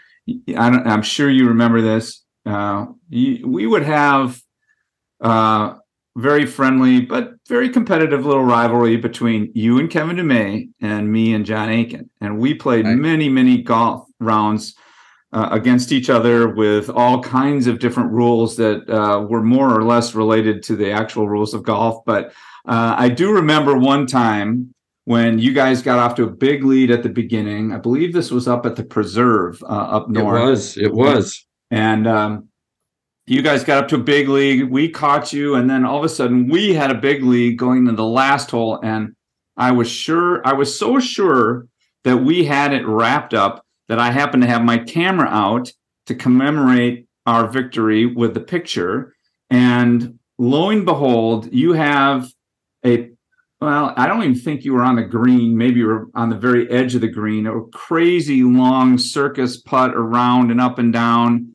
I 0.58 0.70
don't, 0.70 0.86
I'm 0.88 1.02
sure 1.02 1.30
you 1.30 1.48
remember 1.48 1.82
this. 1.82 2.24
Uh, 2.46 2.88
you, 3.10 3.48
we 3.48 3.68
would 3.68 3.84
have 3.84 4.42
uh, 5.22 5.76
very 6.18 6.46
friendly 6.46 7.02
but 7.02 7.34
very 7.48 7.70
competitive 7.70 8.26
little 8.26 8.44
rivalry 8.44 8.98
between 8.98 9.52
you 9.54 9.80
and 9.80 9.90
Kevin 9.90 10.18
Dumay 10.18 10.70
and 10.82 11.12
me 11.12 11.34
and 11.34 11.46
John 11.46 11.70
Aiken, 11.70 12.10
and 12.20 12.38
we 12.40 12.54
played 12.54 12.86
Right. 12.86 12.98
many 12.98 13.30
many 13.30 13.62
golf 13.62 14.08
rounds 14.20 14.76
uh, 15.34 15.50
against 15.52 15.92
each 15.92 16.10
other 16.10 16.50
with 16.50 16.90
all 16.90 17.22
kinds 17.22 17.68
of 17.68 17.80
different 17.80 18.12
rules 18.12 18.58
that 18.58 18.90
uh, 18.90 19.22
were 19.22 19.42
more 19.42 19.74
or 19.74 19.84
less 19.84 20.14
related 20.14 20.62
to 20.64 20.76
the 20.76 20.92
actual 20.92 21.30
rules 21.30 21.54
of 21.54 21.64
golf. 21.64 22.04
But 22.06 22.34
uh, 22.68 22.96
I 22.98 23.10
do 23.10 23.32
remember 23.32 23.78
one 23.78 24.06
time 24.08 24.74
when 25.06 25.40
you 25.40 25.54
guys 25.54 25.82
got 25.82 26.00
off 26.00 26.16
to 26.16 26.24
a 26.24 26.30
big 26.30 26.64
lead 26.64 26.92
at 26.92 27.04
the 27.04 27.10
beginning. 27.10 27.74
I 27.74 27.78
believe 27.78 28.14
this 28.14 28.32
was 28.32 28.48
up 28.48 28.66
at 28.66 28.76
the 28.76 28.84
Preserve 28.84 29.62
uh, 29.64 29.68
up 29.68 30.10
It 30.10 30.14
north 30.14 30.42
was 30.42 30.78
it 30.78 30.94
was 30.94 31.46
and 31.72 32.06
um, 32.06 32.50
you 33.26 33.42
guys 33.42 33.64
got 33.64 33.84
up 33.84 33.90
to 33.90 33.96
a 33.96 34.04
big 34.04 34.28
league. 34.28 34.70
We 34.70 34.90
caught 34.90 35.34
you, 35.34 35.56
and 35.56 35.70
then 35.70 35.86
all 35.86 35.98
of 35.98 36.04
a 36.04 36.10
sudden 36.10 36.48
we 36.48 36.74
had 36.74 36.92
a 36.92 36.96
big 36.96 37.24
league 37.24 37.58
going 37.58 37.86
to 37.86 37.94
the 37.94 38.06
last 38.06 38.52
hole, 38.52 38.80
and 38.84 39.16
I 39.58 39.72
was 39.72 39.90
sure, 39.90 40.46
I 40.46 40.54
was 40.54 40.78
so 40.78 41.00
sure 41.00 41.68
that 42.04 42.18
we 42.18 42.44
had 42.44 42.74
it 42.74 42.86
wrapped 42.86 43.34
up 43.34 43.66
that 43.92 44.00
I 44.00 44.10
happened 44.10 44.42
to 44.44 44.48
have 44.48 44.64
my 44.64 44.78
camera 44.78 45.28
out 45.28 45.70
to 46.06 46.16
commemorate 46.16 47.08
our 47.26 47.50
victory 47.50 48.06
with 48.06 48.34
the 48.34 48.40
picture, 48.40 49.14
and 49.50 50.18
lo 50.38 50.70
and 50.70 50.86
behold, 50.86 51.54
you 51.54 51.74
have 51.74 52.32
a 52.86 53.10
well, 53.60 53.94
I 53.98 54.08
don't 54.08 54.24
even 54.24 54.36
think 54.36 54.64
you 54.64 54.72
were 54.72 54.82
on 54.82 54.96
the 54.96 55.04
green. 55.04 55.58
Maybe 55.58 55.82
you 55.82 55.88
were 55.88 56.08
on 56.16 56.30
the 56.30 56.38
very 56.38 56.72
edge 56.72 56.96
of 56.96 57.02
the 57.02 57.10
green. 57.10 57.46
A 57.46 57.64
crazy 57.74 58.44
long 58.44 58.98
circus 58.98 59.58
putt 59.58 59.94
around 59.94 60.52
and 60.52 60.62
up 60.62 60.80
and 60.80 60.94
down. 60.94 61.54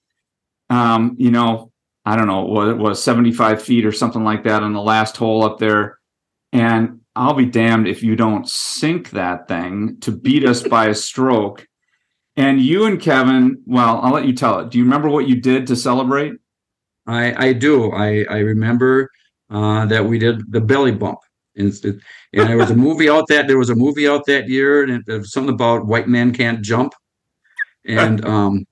Um, 0.68 1.16
you 1.18 1.30
know, 1.30 1.72
I 2.04 2.16
don't 2.16 2.26
know 2.26 2.42
what 2.42 2.68
it 2.68 2.76
was, 2.76 3.02
75 3.02 3.62
feet 3.62 3.86
or 3.86 3.92
something 3.92 4.24
like 4.24 4.44
that 4.44 4.62
on 4.62 4.74
the 4.74 4.82
last 4.82 5.16
hole 5.16 5.42
up 5.42 5.58
there. 5.58 5.98
And 6.52 7.00
I'll 7.16 7.32
be 7.32 7.46
damned 7.46 7.88
if 7.88 8.02
you 8.02 8.14
don't 8.14 8.46
sink 8.46 9.08
that 9.12 9.48
thing 9.48 9.96
to 10.02 10.12
beat 10.12 10.44
us 10.44 10.62
by 10.62 10.88
a 10.88 10.94
stroke. 10.94 11.66
And 12.36 12.60
you 12.60 12.84
and 12.84 13.00
Kevin, 13.00 13.62
well, 13.66 14.00
I'll 14.02 14.12
let 14.12 14.26
you 14.26 14.34
tell 14.34 14.58
it. 14.60 14.70
Do 14.70 14.78
you 14.78 14.84
remember 14.84 15.08
what 15.08 15.26
you 15.26 15.40
did 15.40 15.66
to 15.68 15.76
celebrate? 15.76 16.34
I 17.06 17.48
I 17.48 17.52
do 17.52 17.92
I 17.92 18.26
I 18.28 18.38
remember 18.38 19.10
uh, 19.50 19.86
that 19.86 20.04
we 20.04 20.18
did 20.18 20.50
the 20.52 20.60
belly 20.60 20.92
bump 20.92 21.20
And, 21.54 21.72
and 21.84 22.48
there 22.48 22.56
was 22.56 22.70
a 22.70 22.76
movie 22.86 23.08
out 23.08 23.26
that 23.28 23.46
there 23.46 23.58
was 23.58 23.70
a 23.70 23.74
movie 23.74 24.08
out 24.08 24.26
that 24.26 24.48
year, 24.48 24.82
and 24.82 25.02
it, 25.06 25.18
was 25.18 25.32
something 25.32 25.54
about 25.54 25.86
white 25.86 26.08
men 26.08 26.32
can't 26.32 26.62
jump. 26.62 26.92
And 27.86 28.24
um, 28.26 28.66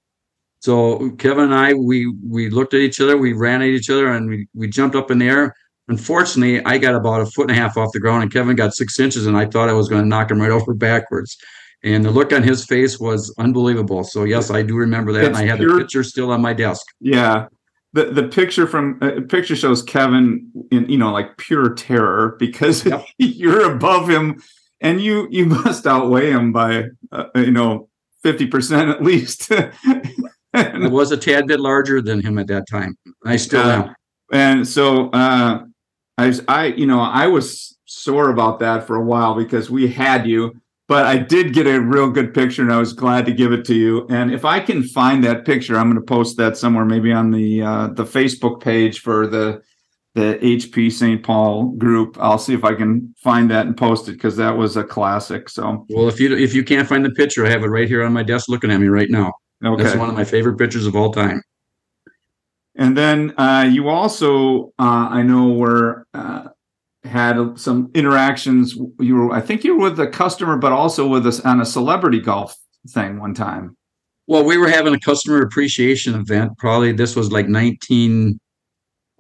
so 0.61 1.11
Kevin 1.13 1.45
and 1.45 1.55
I, 1.55 1.75
we 1.75 2.13
we 2.29 2.51
looked 2.51 2.75
at 2.75 2.81
each 2.81 3.01
other, 3.01 3.17
we 3.17 3.33
ran 3.33 3.63
at 3.63 3.69
each 3.69 3.89
other, 3.89 4.13
and 4.13 4.29
we 4.29 4.49
we 4.55 4.69
jumped 4.69 4.97
up 4.97 5.11
in 5.11 5.19
the 5.19 5.29
air. 5.29 5.55
Unfortunately, 5.89 6.65
I 6.65 6.79
got 6.79 6.95
about 6.95 7.21
a 7.21 7.27
foot 7.27 7.51
and 7.51 7.59
a 7.59 7.61
half 7.61 7.77
off 7.77 7.93
the 7.93 8.01
ground, 8.01 8.23
and 8.23 8.33
Kevin 8.33 8.57
got 8.57 8.75
six 8.75 8.99
inches, 8.99 9.27
and 9.27 9.37
I 9.37 9.47
thought 9.47 9.69
I 9.69 9.75
was 9.75 9.89
going 9.89 10.03
to 10.03 10.09
knock 10.09 10.31
him 10.31 10.41
right 10.41 10.51
over 10.51 10.73
backwards. 10.75 11.37
And 11.85 12.05
the 12.05 12.11
look 12.11 12.33
on 12.33 12.43
his 12.43 12.65
face 12.65 12.99
was 12.99 13.33
unbelievable. 13.39 14.05
So 14.05 14.25
yes, 14.25 14.51
I 14.51 14.63
do 14.63 14.75
remember 14.77 15.13
that, 15.13 15.25
it's 15.25 15.29
and 15.29 15.37
I 15.37 15.47
have 15.51 15.59
pure, 15.59 15.75
the 15.75 15.81
picture 15.81 16.03
still 16.03 16.31
on 16.31 16.41
my 16.41 16.55
desk. 16.55 16.87
Yeah, 16.99 17.47
the 17.93 18.07
the 18.07 18.29
picture 18.29 18.67
from 18.67 18.99
uh, 19.03 19.21
picture 19.29 19.55
shows 19.55 19.83
Kevin 19.83 20.51
in 20.71 20.89
you 20.89 20.99
know 20.99 21.13
like 21.13 21.37
pure 21.37 21.75
terror 21.75 22.37
because 22.39 22.85
yep. 22.85 23.05
you're 23.19 23.71
above 23.71 24.09
him, 24.09 24.43
and 24.81 25.01
you 25.01 25.29
you 25.31 25.47
must 25.47 25.87
outweigh 25.87 26.31
him 26.31 26.53
by 26.53 26.85
uh, 27.13 27.27
you 27.37 27.51
know 27.51 27.89
fifty 28.23 28.47
percent 28.47 28.89
at 28.89 29.03
least. 29.03 29.53
I 30.55 30.87
was 30.87 31.11
a 31.11 31.17
tad 31.17 31.49
bit 31.49 31.61
larger 31.61 32.01
than 32.01 32.21
him 32.21 32.39
at 32.39 32.47
that 32.47 32.69
time. 32.71 32.97
I 33.27 33.37
still 33.37 33.61
am. 33.61 33.95
And 34.33 34.67
so 34.67 35.11
uh, 35.11 35.65
I, 36.17 36.33
I, 36.49 36.67
you 36.67 36.87
know, 36.87 37.01
I 37.01 37.27
was 37.27 37.77
sore 37.87 38.31
about 38.31 38.61
that 38.61 38.87
for 38.87 38.97
a 38.97 39.05
while 39.05 39.35
because 39.35 39.71
we 39.71 39.89
had 39.89 40.27
you, 40.27 40.53
but 40.87 41.07
I 41.07 41.17
did 41.17 41.55
get 41.55 41.67
a 41.67 41.81
real 41.81 42.11
good 42.11 42.35
picture 42.35 42.63
and 42.63 42.73
I 42.73 42.79
was 42.79 42.93
glad 42.93 43.25
to 43.27 43.33
give 43.33 43.53
it 43.53 43.65
to 43.67 43.75
you. 43.75 44.07
And 44.11 44.33
if 44.33 44.45
I 44.45 44.61
can 44.61 44.83
find 44.83 45.25
that 45.25 45.45
picture, 45.47 45.77
I'm 45.77 45.91
going 45.91 46.01
to 46.01 46.07
post 46.07 46.37
that 46.37 46.57
somewhere, 46.57 46.85
maybe 46.85 47.13
on 47.13 47.31
the 47.31 47.63
uh, 47.63 47.87
the 47.89 48.05
Facebook 48.05 48.61
page 48.61 49.01
for 49.01 49.27
the 49.27 49.63
the 50.15 50.39
HP 50.41 50.93
St. 50.93 51.23
Paul 51.23 51.71
group. 51.73 52.17
I'll 52.21 52.39
see 52.39 52.55
if 52.55 52.65
I 52.65 52.75
can 52.75 53.15
find 53.19 53.51
that 53.51 53.67
and 53.67 53.77
post 53.77 54.09
it 54.09 54.13
because 54.13 54.37
that 54.37 54.57
was 54.57 54.77
a 54.77 54.85
classic. 54.85 55.49
So, 55.49 55.87
well, 55.89 56.09
if 56.09 56.21
you 56.21 56.37
if 56.37 56.55
you 56.55 56.63
can't 56.63 56.89
find 56.89 57.05
the 57.05 57.11
picture, 57.11 57.47
I 57.47 57.51
have 57.51 57.65
it 57.65 57.69
right 57.69 57.89
here 57.89 58.05
on 58.05 58.13
my 58.13 58.23
desk 58.23 58.49
looking 58.49 58.71
at 58.71 58.81
me 58.81 58.89
right 58.89 59.11
now. 59.11 59.33
Okay, 59.65 59.83
that's 59.83 59.97
one 59.97 60.11
of 60.11 60.15
my 60.15 60.25
favorite 60.25 60.59
pictures 60.59 60.87
of 60.87 60.95
all 60.95 61.13
time. 61.13 61.43
And 62.77 62.97
then 62.97 63.33
uh, 63.39 63.69
you 63.71 63.89
also, 63.89 64.73
uh, 64.79 65.09
I 65.11 65.23
know, 65.23 65.51
were 65.51 66.07
uh, 66.13 66.49
had 67.05 67.59
some 67.59 67.91
interactions. 67.95 68.77
You 68.99 69.17
were, 69.17 69.33
I 69.33 69.41
think, 69.41 69.65
you 69.65 69.77
were 69.77 69.91
with 69.91 70.01
a 70.01 70.07
customer, 70.07 70.57
but 70.57 70.73
also 70.73 71.07
with 71.07 71.27
us 71.27 71.41
on 71.41 71.61
a 71.61 71.65
celebrity 71.65 72.21
golf 72.21 72.57
thing 72.89 73.21
one 73.21 73.35
time. 73.35 73.77
Well, 74.27 74.45
we 74.45 74.57
were 74.57 74.69
having 74.69 74.95
a 74.95 75.01
customer 75.01 75.43
appreciation 75.43 76.15
event. 76.15 76.57
Probably 76.57 76.93
this 76.93 77.15
was 77.15 77.31
like 77.31 77.47
19. 77.47 78.39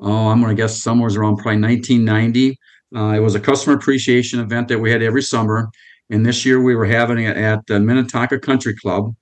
Oh, 0.01 0.29
I'm 0.29 0.41
going 0.41 0.55
to 0.55 0.61
guess 0.61 0.83
somewhere 0.83 1.09
around 1.09 1.37
probably 1.37 1.61
1990. 1.61 2.59
Uh, 2.97 3.13
it 3.13 3.21
was 3.21 3.35
a 3.35 3.41
customer 3.41 3.77
appreciation 3.77 4.41
event 4.41 4.69
that 4.69 4.79
we 4.79 4.91
had 4.91 5.03
every 5.03 5.23
summer, 5.23 5.69
and 6.11 6.25
this 6.25 6.45
year 6.45 6.63
we 6.63 6.75
were 6.75 6.87
having 6.87 7.19
it 7.19 7.37
at 7.37 7.67
the 7.67 7.81
Minnetonka 7.81 8.39
Country 8.39 8.75
Club, 8.77 9.15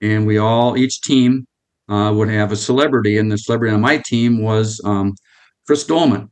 and 0.00 0.26
we 0.26 0.38
all 0.38 0.76
each 0.76 1.00
team 1.00 1.46
uh, 1.88 2.12
would 2.14 2.28
have 2.28 2.52
a 2.52 2.56
celebrity, 2.56 3.18
and 3.18 3.30
the 3.30 3.38
celebrity 3.38 3.74
on 3.74 3.80
my 3.80 3.98
team 3.98 4.42
was 4.42 4.80
um, 4.84 5.14
Chris 5.66 5.84
Doleman. 5.84 6.30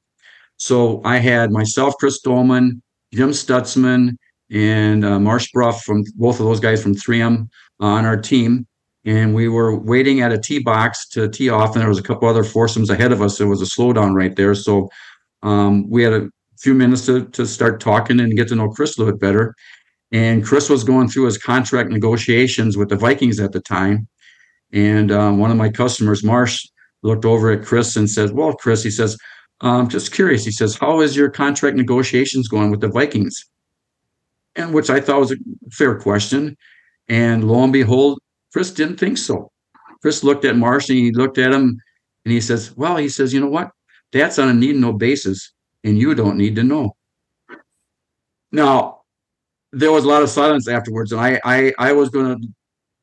So 0.56 1.02
I 1.04 1.18
had 1.18 1.50
myself, 1.50 1.94
Chris 1.98 2.20
Doleman, 2.20 2.82
Jim 3.12 3.30
Stutzman, 3.30 4.16
and 4.50 5.04
uh, 5.04 5.18
Marsh 5.18 5.50
Bruff 5.52 5.82
from 5.82 6.04
both 6.16 6.40
of 6.40 6.46
those 6.46 6.60
guys 6.60 6.82
from 6.82 6.94
3M 6.94 7.48
uh, 7.80 7.86
on 7.86 8.04
our 8.04 8.16
team. 8.16 8.66
And 9.04 9.34
we 9.34 9.48
were 9.48 9.78
waiting 9.78 10.20
at 10.20 10.32
a 10.32 10.38
tee 10.38 10.60
box 10.60 11.08
to 11.10 11.28
tee 11.28 11.50
off, 11.50 11.74
and 11.74 11.82
there 11.82 11.88
was 11.88 11.98
a 11.98 12.02
couple 12.02 12.28
other 12.28 12.44
foursomes 12.44 12.88
ahead 12.88 13.12
of 13.12 13.20
us. 13.20 13.36
There 13.36 13.48
was 13.48 13.60
a 13.60 13.66
slowdown 13.66 14.14
right 14.14 14.34
there. 14.34 14.54
So 14.54 14.88
um, 15.42 15.88
we 15.90 16.02
had 16.02 16.14
a 16.14 16.30
few 16.58 16.74
minutes 16.74 17.04
to, 17.06 17.26
to 17.26 17.46
start 17.46 17.80
talking 17.80 18.20
and 18.20 18.36
get 18.36 18.48
to 18.48 18.54
know 18.54 18.70
Chris 18.70 18.96
a 18.96 19.00
little 19.00 19.12
bit 19.12 19.20
better. 19.20 19.54
And 20.12 20.44
Chris 20.44 20.70
was 20.70 20.84
going 20.84 21.08
through 21.08 21.26
his 21.26 21.36
contract 21.36 21.90
negotiations 21.90 22.76
with 22.76 22.88
the 22.88 22.96
Vikings 22.96 23.40
at 23.40 23.52
the 23.52 23.60
time. 23.60 24.08
And 24.72 25.12
um, 25.12 25.38
one 25.38 25.50
of 25.50 25.56
my 25.56 25.68
customers, 25.68 26.24
Marsh, 26.24 26.66
looked 27.02 27.24
over 27.24 27.50
at 27.50 27.64
Chris 27.64 27.96
and 27.96 28.08
said, 28.08 28.30
Well, 28.30 28.54
Chris, 28.54 28.82
he 28.82 28.90
says, 28.90 29.18
I'm 29.64 29.88
just 29.88 30.12
curious. 30.12 30.44
He 30.44 30.50
says, 30.50 30.76
How 30.76 31.00
is 31.00 31.16
your 31.16 31.30
contract 31.30 31.76
negotiations 31.76 32.48
going 32.48 32.70
with 32.70 32.80
the 32.80 32.88
Vikings? 32.88 33.46
And 34.56 34.72
which 34.72 34.90
I 34.90 35.00
thought 35.00 35.20
was 35.20 35.32
a 35.32 35.36
fair 35.72 35.98
question. 35.98 36.56
And 37.08 37.48
lo 37.48 37.64
and 37.64 37.72
behold, 37.72 38.20
Chris 38.52 38.70
didn't 38.72 38.98
think 38.98 39.18
so. 39.18 39.50
Chris 40.02 40.22
looked 40.22 40.44
at 40.44 40.56
Marsh 40.56 40.90
and 40.90 40.98
he 40.98 41.12
looked 41.12 41.38
at 41.38 41.52
him 41.52 41.80
and 42.24 42.32
he 42.32 42.40
says, 42.40 42.76
Well, 42.76 42.96
he 42.96 43.08
says, 43.08 43.32
you 43.32 43.40
know 43.40 43.48
what? 43.48 43.70
That's 44.12 44.38
on 44.38 44.48
a 44.48 44.54
need 44.54 44.76
know 44.76 44.92
basis, 44.92 45.52
and 45.82 45.98
you 45.98 46.14
don't 46.14 46.36
need 46.36 46.56
to 46.56 46.62
know. 46.62 46.94
Now, 48.52 49.00
there 49.72 49.90
was 49.90 50.04
a 50.04 50.08
lot 50.08 50.22
of 50.22 50.28
silence 50.28 50.68
afterwards, 50.68 51.10
and 51.10 51.20
I 51.20 51.40
I, 51.44 51.74
I 51.78 51.92
was 51.92 52.10
going 52.10 52.40
to 52.40 52.48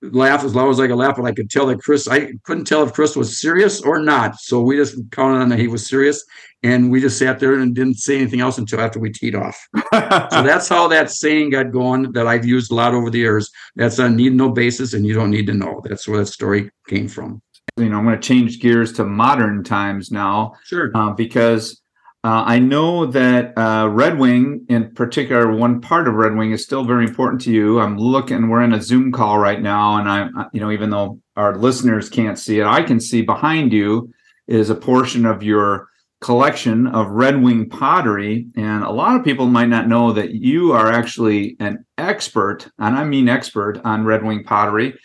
laugh 0.01 0.43
as 0.43 0.55
loud 0.55 0.69
as 0.69 0.79
I 0.79 0.87
could 0.87 0.95
laugh, 0.95 1.15
but 1.17 1.25
I 1.25 1.31
could 1.31 1.49
tell 1.49 1.67
that 1.67 1.81
Chris, 1.81 2.07
I 2.07 2.33
couldn't 2.43 2.65
tell 2.65 2.83
if 2.83 2.93
Chris 2.93 3.15
was 3.15 3.39
serious 3.39 3.81
or 3.81 3.99
not. 3.99 4.35
So 4.39 4.61
we 4.61 4.77
just 4.77 4.97
counted 5.11 5.41
on 5.41 5.49
that 5.49 5.59
he 5.59 5.67
was 5.67 5.87
serious. 5.87 6.23
And 6.63 6.91
we 6.91 7.01
just 7.01 7.17
sat 7.17 7.39
there 7.39 7.55
and 7.55 7.73
didn't 7.73 7.95
say 7.95 8.17
anything 8.17 8.39
else 8.39 8.57
until 8.57 8.81
after 8.81 8.99
we 8.99 9.11
teed 9.11 9.33
off. 9.33 9.67
so 9.75 10.43
that's 10.43 10.69
how 10.69 10.87
that 10.89 11.09
saying 11.09 11.49
got 11.49 11.71
going 11.71 12.11
that 12.11 12.27
I've 12.27 12.45
used 12.45 12.71
a 12.71 12.75
lot 12.75 12.93
over 12.93 13.09
the 13.09 13.17
years. 13.17 13.49
That's 13.75 13.99
on 13.99 14.15
need 14.15 14.33
no 14.33 14.49
basis 14.49 14.93
and 14.93 15.05
you 15.05 15.13
don't 15.13 15.31
need 15.31 15.47
to 15.47 15.53
know. 15.53 15.81
That's 15.83 16.07
where 16.07 16.19
that 16.19 16.27
story 16.27 16.69
came 16.87 17.07
from. 17.07 17.41
You 17.77 17.89
know, 17.89 17.97
I'm 17.97 18.05
going 18.05 18.19
to 18.19 18.27
change 18.27 18.59
gears 18.59 18.93
to 18.93 19.05
modern 19.05 19.63
times 19.63 20.11
now. 20.11 20.53
Sure. 20.65 20.91
Uh, 20.93 21.11
because 21.11 21.81
uh, 22.23 22.43
I 22.45 22.59
know 22.59 23.07
that 23.07 23.57
uh, 23.57 23.87
Red 23.89 24.19
Wing, 24.19 24.65
in 24.69 24.93
particular, 24.93 25.51
one 25.51 25.81
part 25.81 26.07
of 26.07 26.13
Red 26.13 26.35
Wing 26.35 26.51
is 26.51 26.63
still 26.63 26.83
very 26.83 27.05
important 27.05 27.41
to 27.43 27.51
you. 27.51 27.79
I'm 27.79 27.97
looking, 27.97 28.47
we're 28.47 28.61
in 28.61 28.73
a 28.73 28.81
Zoom 28.81 29.11
call 29.11 29.39
right 29.39 29.59
now, 29.59 29.97
and 29.97 30.07
I, 30.07 30.45
you 30.53 30.59
know, 30.59 30.69
even 30.69 30.91
though 30.91 31.19
our 31.35 31.57
listeners 31.57 32.09
can't 32.09 32.37
see 32.37 32.59
it, 32.59 32.67
I 32.67 32.83
can 32.83 32.99
see 32.99 33.23
behind 33.23 33.73
you 33.73 34.13
is 34.47 34.69
a 34.69 34.75
portion 34.75 35.25
of 35.25 35.41
your 35.41 35.87
collection 36.21 36.87
of 36.87 37.09
Red 37.09 37.41
Wing 37.41 37.67
pottery. 37.67 38.47
And 38.55 38.83
a 38.83 38.91
lot 38.91 39.15
of 39.15 39.25
people 39.25 39.47
might 39.47 39.69
not 39.69 39.87
know 39.87 40.11
that 40.13 40.31
you 40.31 40.71
are 40.71 40.91
actually 40.91 41.57
an 41.59 41.85
expert, 41.97 42.67
and 42.79 42.95
I 42.95 43.03
mean 43.03 43.27
expert 43.27 43.81
on 43.83 44.05
Red 44.05 44.23
Wing 44.23 44.43
pottery. 44.43 44.97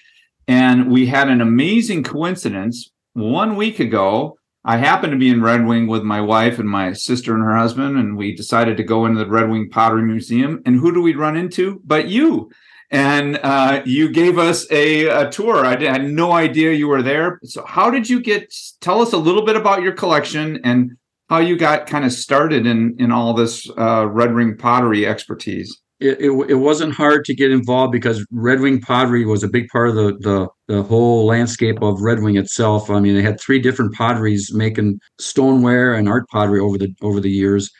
And 0.46 0.90
we 0.90 1.06
had 1.06 1.28
an 1.28 1.40
amazing 1.40 2.04
coincidence 2.04 2.92
one 3.14 3.56
week 3.56 3.80
ago 3.80 4.36
I 4.68 4.78
happened 4.78 5.12
to 5.12 5.18
be 5.18 5.28
in 5.28 5.42
Red 5.42 5.64
Wing 5.64 5.86
with 5.86 6.02
my 6.02 6.20
wife 6.20 6.58
and 6.58 6.68
my 6.68 6.92
sister 6.92 7.32
and 7.32 7.44
her 7.44 7.56
husband, 7.56 7.96
and 7.96 8.16
we 8.16 8.34
decided 8.34 8.76
to 8.76 8.82
go 8.82 9.06
into 9.06 9.20
the 9.20 9.30
Red 9.30 9.48
Wing 9.48 9.70
Pottery 9.70 10.02
Museum. 10.02 10.60
And 10.66 10.74
who 10.74 10.92
do 10.92 11.00
we 11.00 11.14
run 11.14 11.36
into 11.36 11.80
but 11.84 12.08
you? 12.08 12.50
And 12.90 13.38
uh, 13.44 13.82
you 13.84 14.08
gave 14.08 14.38
us 14.38 14.66
a, 14.72 15.06
a 15.06 15.30
tour. 15.30 15.64
I, 15.64 15.76
did, 15.76 15.88
I, 15.88 15.92
had 15.92 16.10
no 16.10 16.32
idea 16.32 16.72
you 16.72 16.88
were 16.88 17.02
there. 17.02 17.38
So, 17.44 17.64
how 17.64 17.90
did 17.90 18.10
you 18.10 18.20
get? 18.20 18.52
Tell 18.80 19.00
us 19.00 19.12
a 19.12 19.18
little 19.18 19.44
bit 19.44 19.54
about 19.54 19.82
your 19.82 19.92
collection 19.92 20.60
and 20.64 20.96
how 21.28 21.38
you 21.38 21.56
got 21.56 21.86
kind 21.86 22.04
of 22.04 22.12
started 22.12 22.66
in 22.66 22.96
in 22.98 23.12
all 23.12 23.34
this 23.34 23.68
uh, 23.78 24.06
Red 24.06 24.34
Wing 24.34 24.56
pottery 24.56 25.06
expertise 25.06 25.80
it, 25.98 26.20
it, 26.20 26.50
it, 26.50 26.54
wasn't 26.56 26.92
hard 26.92 27.24
to 27.24 27.34
get 27.34 27.50
involved 27.50 27.92
because 27.92 28.24
Red 28.30 28.60
Wing 28.60 28.80
pottery 28.80 29.24
was 29.24 29.42
a 29.42 29.48
big 29.48 29.68
part 29.68 29.88
of 29.88 29.94
the, 29.94 30.18
the, 30.20 30.48
the 30.74 30.82
whole 30.82 31.24
landscape 31.24 31.80
of 31.80 32.02
Red 32.02 32.22
Wing 32.22 32.36
itself. 32.36 32.90
I 32.90 33.00
mean, 33.00 33.14
they 33.14 33.22
had 33.22 33.40
three 33.40 33.58
different 33.58 33.94
potteries 33.94 34.52
making 34.52 35.00
stoneware 35.18 35.94
and 35.94 36.08
art 36.08 36.28
pottery 36.28 36.60
over 36.60 36.76
the 36.76 36.94
over 37.00 37.20
the 37.20 37.30
years. 37.30 37.70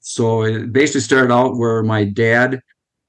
So 0.00 0.42
it 0.42 0.72
basically 0.72 1.02
started 1.02 1.32
out 1.32 1.58
where 1.58 1.82
my 1.82 2.04
dad 2.04 2.60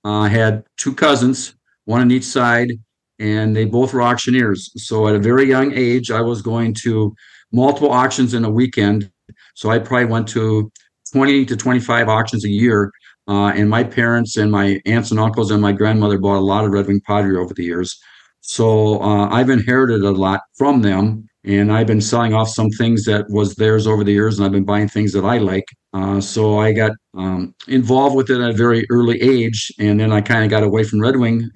uh, 0.03 0.23
had 0.23 0.63
two 0.75 0.93
cousins, 0.93 1.55
one 1.85 2.01
on 2.01 2.11
each 2.11 2.25
side, 2.25 2.71
and 3.19 3.55
they 3.55 3.65
both 3.65 3.93
were 3.93 4.01
auctioneers. 4.01 4.69
So 4.75 5.07
at 5.07 5.15
a 5.15 5.19
very 5.19 5.45
young 5.45 5.71
age, 5.73 6.11
I 6.11 6.21
was 6.21 6.41
going 6.41 6.73
to 6.83 7.15
multiple 7.53 7.91
auctions 7.91 8.33
in 8.33 8.43
a 8.43 8.49
weekend. 8.49 9.09
So 9.57 9.71
I 9.71 9.79
probably 9.79 10.05
went 10.05 10.27
to 10.29 10.71
20 11.11 11.43
to 11.45 11.57
25 11.57 12.09
auctions 12.09 12.45
a 12.45 12.49
year 12.49 12.91
uh, 13.27 13.51
and 13.55 13.67
my 13.67 13.83
parents 13.83 14.37
and 14.37 14.51
my 14.51 14.79
aunts 14.85 15.09
and 15.09 15.19
uncles 15.19 15.49
and 15.49 15.59
my 15.59 15.71
grandmother 15.71 16.19
bought 16.19 16.37
a 16.37 16.39
lot 16.39 16.63
of 16.63 16.71
Red 16.71 16.85
Wing 16.85 17.01
pottery 17.01 17.37
over 17.37 17.55
the 17.55 17.63
years. 17.63 17.99
So 18.41 19.01
uh, 19.01 19.29
I've 19.29 19.49
inherited 19.49 20.03
a 20.03 20.11
lot 20.11 20.41
from 20.55 20.83
them, 20.83 21.27
and 21.43 21.71
I've 21.71 21.87
been 21.87 21.99
selling 21.99 22.35
off 22.35 22.49
some 22.49 22.69
things 22.69 23.03
that 23.05 23.25
was 23.29 23.55
theirs 23.55 23.87
over 23.87 24.03
the 24.03 24.13
years, 24.13 24.37
and 24.37 24.45
I've 24.45 24.51
been 24.51 24.63
buying 24.63 24.87
things 24.87 25.11
that 25.13 25.25
I 25.25 25.39
like. 25.39 25.65
Uh, 25.91 26.21
so 26.21 26.59
I 26.59 26.71
got 26.71 26.91
um, 27.17 27.55
involved 27.67 28.15
with 28.15 28.29
it 28.29 28.39
at 28.39 28.51
a 28.51 28.53
very 28.53 28.85
early 28.91 29.19
age, 29.21 29.71
and 29.79 29.99
then 29.99 30.13
I 30.13 30.21
kind 30.21 30.43
of 30.43 30.51
got 30.51 30.63
away 30.63 30.83
from 30.83 31.01
Red 31.01 31.17
Wing 31.17 31.49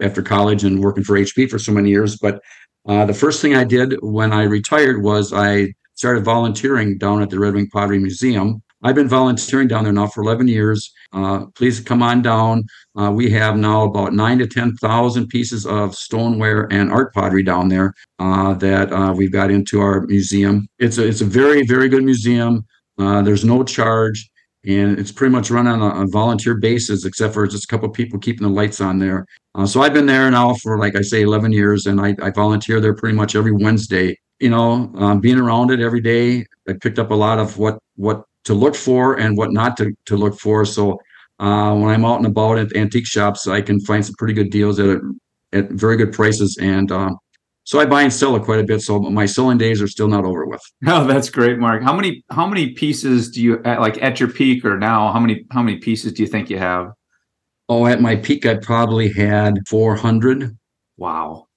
after, 0.00 0.22
college 0.22 0.64
and 0.64 0.80
working 0.80 1.02
for 1.02 1.16
HP 1.16 1.48
for 1.48 1.58
so 1.58 1.72
many 1.72 1.88
years. 1.88 2.18
But 2.18 2.40
uh, 2.86 3.06
the 3.06 3.14
first 3.14 3.40
thing 3.40 3.56
I 3.56 3.64
did 3.64 3.96
when 4.02 4.32
I 4.32 4.42
retired 4.42 5.02
was 5.02 5.32
I 5.32 5.72
started 5.98 6.24
volunteering 6.24 6.96
down 6.96 7.20
at 7.20 7.28
the 7.28 7.38
Red 7.38 7.54
Wing 7.54 7.68
Pottery 7.68 7.98
Museum. 7.98 8.62
I've 8.84 8.94
been 8.94 9.08
volunteering 9.08 9.66
down 9.66 9.82
there 9.82 9.92
now 9.92 10.06
for 10.06 10.22
11 10.22 10.46
years. 10.46 10.92
Uh, 11.12 11.46
please 11.56 11.80
come 11.80 12.04
on 12.04 12.22
down. 12.22 12.62
Uh, 12.96 13.10
we 13.10 13.28
have 13.30 13.56
now 13.56 13.82
about 13.82 14.14
nine 14.14 14.38
to 14.38 14.46
10,000 14.46 15.26
pieces 15.26 15.66
of 15.66 15.96
stoneware 15.96 16.72
and 16.72 16.92
art 16.92 17.12
pottery 17.12 17.42
down 17.42 17.68
there 17.68 17.92
uh, 18.20 18.54
that 18.54 18.92
uh, 18.92 19.12
we've 19.12 19.32
got 19.32 19.50
into 19.50 19.80
our 19.80 20.06
museum. 20.06 20.68
It's 20.78 20.98
a, 20.98 21.06
it's 21.08 21.20
a 21.20 21.24
very, 21.24 21.66
very 21.66 21.88
good 21.88 22.04
museum. 22.04 22.64
Uh, 22.96 23.20
there's 23.22 23.44
no 23.44 23.64
charge. 23.64 24.30
and 24.64 25.00
it's 25.00 25.10
pretty 25.10 25.32
much 25.32 25.50
run 25.50 25.66
on 25.66 25.82
a, 25.82 26.04
a 26.04 26.06
volunteer 26.06 26.54
basis, 26.54 27.04
except 27.04 27.34
for 27.34 27.44
just 27.48 27.64
a 27.64 27.66
couple 27.66 27.88
people 27.88 28.20
keeping 28.20 28.46
the 28.46 28.54
lights 28.54 28.80
on 28.80 29.00
there. 29.00 29.26
Uh, 29.56 29.66
so 29.66 29.82
I've 29.82 29.94
been 29.94 30.06
there 30.06 30.30
now 30.30 30.54
for, 30.62 30.78
like 30.78 30.94
I 30.94 31.02
say, 31.02 31.22
11 31.22 31.50
years, 31.50 31.86
and 31.86 32.00
I, 32.00 32.14
I 32.22 32.30
volunteer 32.30 32.80
there 32.80 32.94
pretty 32.94 33.16
much 33.16 33.34
every 33.34 33.52
Wednesday. 33.52 34.16
You 34.40 34.50
know, 34.50 34.92
um, 34.96 35.20
being 35.20 35.38
around 35.38 35.70
it 35.70 35.80
every 35.80 36.00
day, 36.00 36.46
I 36.68 36.74
picked 36.80 36.98
up 36.98 37.10
a 37.10 37.14
lot 37.14 37.38
of 37.38 37.58
what 37.58 37.78
what 37.96 38.24
to 38.44 38.54
look 38.54 38.74
for 38.74 39.18
and 39.18 39.36
what 39.36 39.52
not 39.52 39.76
to, 39.78 39.92
to 40.06 40.16
look 40.16 40.38
for. 40.38 40.64
So 40.64 40.92
uh, 41.40 41.74
when 41.74 41.90
I'm 41.90 42.04
out 42.04 42.16
and 42.16 42.26
about 42.26 42.58
at 42.58 42.74
antique 42.76 43.06
shops, 43.06 43.46
I 43.46 43.60
can 43.60 43.80
find 43.80 44.04
some 44.04 44.14
pretty 44.18 44.34
good 44.34 44.50
deals 44.50 44.78
at 44.78 44.98
at 45.52 45.70
very 45.70 45.96
good 45.96 46.12
prices, 46.12 46.58
and 46.60 46.92
uh, 46.92 47.10
so 47.64 47.80
I 47.80 47.86
buy 47.86 48.02
and 48.02 48.12
sell 48.12 48.36
it 48.36 48.44
quite 48.44 48.60
a 48.60 48.64
bit. 48.64 48.80
So 48.80 48.98
my 48.98 49.26
selling 49.26 49.58
days 49.58 49.82
are 49.82 49.88
still 49.88 50.08
not 50.08 50.24
over 50.24 50.46
with. 50.46 50.60
Oh, 50.86 51.06
that's 51.06 51.30
great, 51.30 51.58
Mark. 51.58 51.82
How 51.82 51.94
many 51.94 52.24
how 52.30 52.46
many 52.46 52.70
pieces 52.70 53.30
do 53.30 53.42
you 53.42 53.58
like 53.64 54.02
at 54.02 54.20
your 54.20 54.30
peak 54.30 54.64
or 54.64 54.78
now? 54.78 55.12
How 55.12 55.20
many 55.20 55.44
how 55.50 55.62
many 55.62 55.78
pieces 55.78 56.12
do 56.12 56.22
you 56.22 56.28
think 56.28 56.48
you 56.48 56.58
have? 56.58 56.92
Oh, 57.68 57.86
at 57.86 58.00
my 58.00 58.16
peak, 58.16 58.46
I 58.46 58.54
probably 58.54 59.12
had 59.12 59.58
400. 59.68 60.56
Wow. 60.96 61.47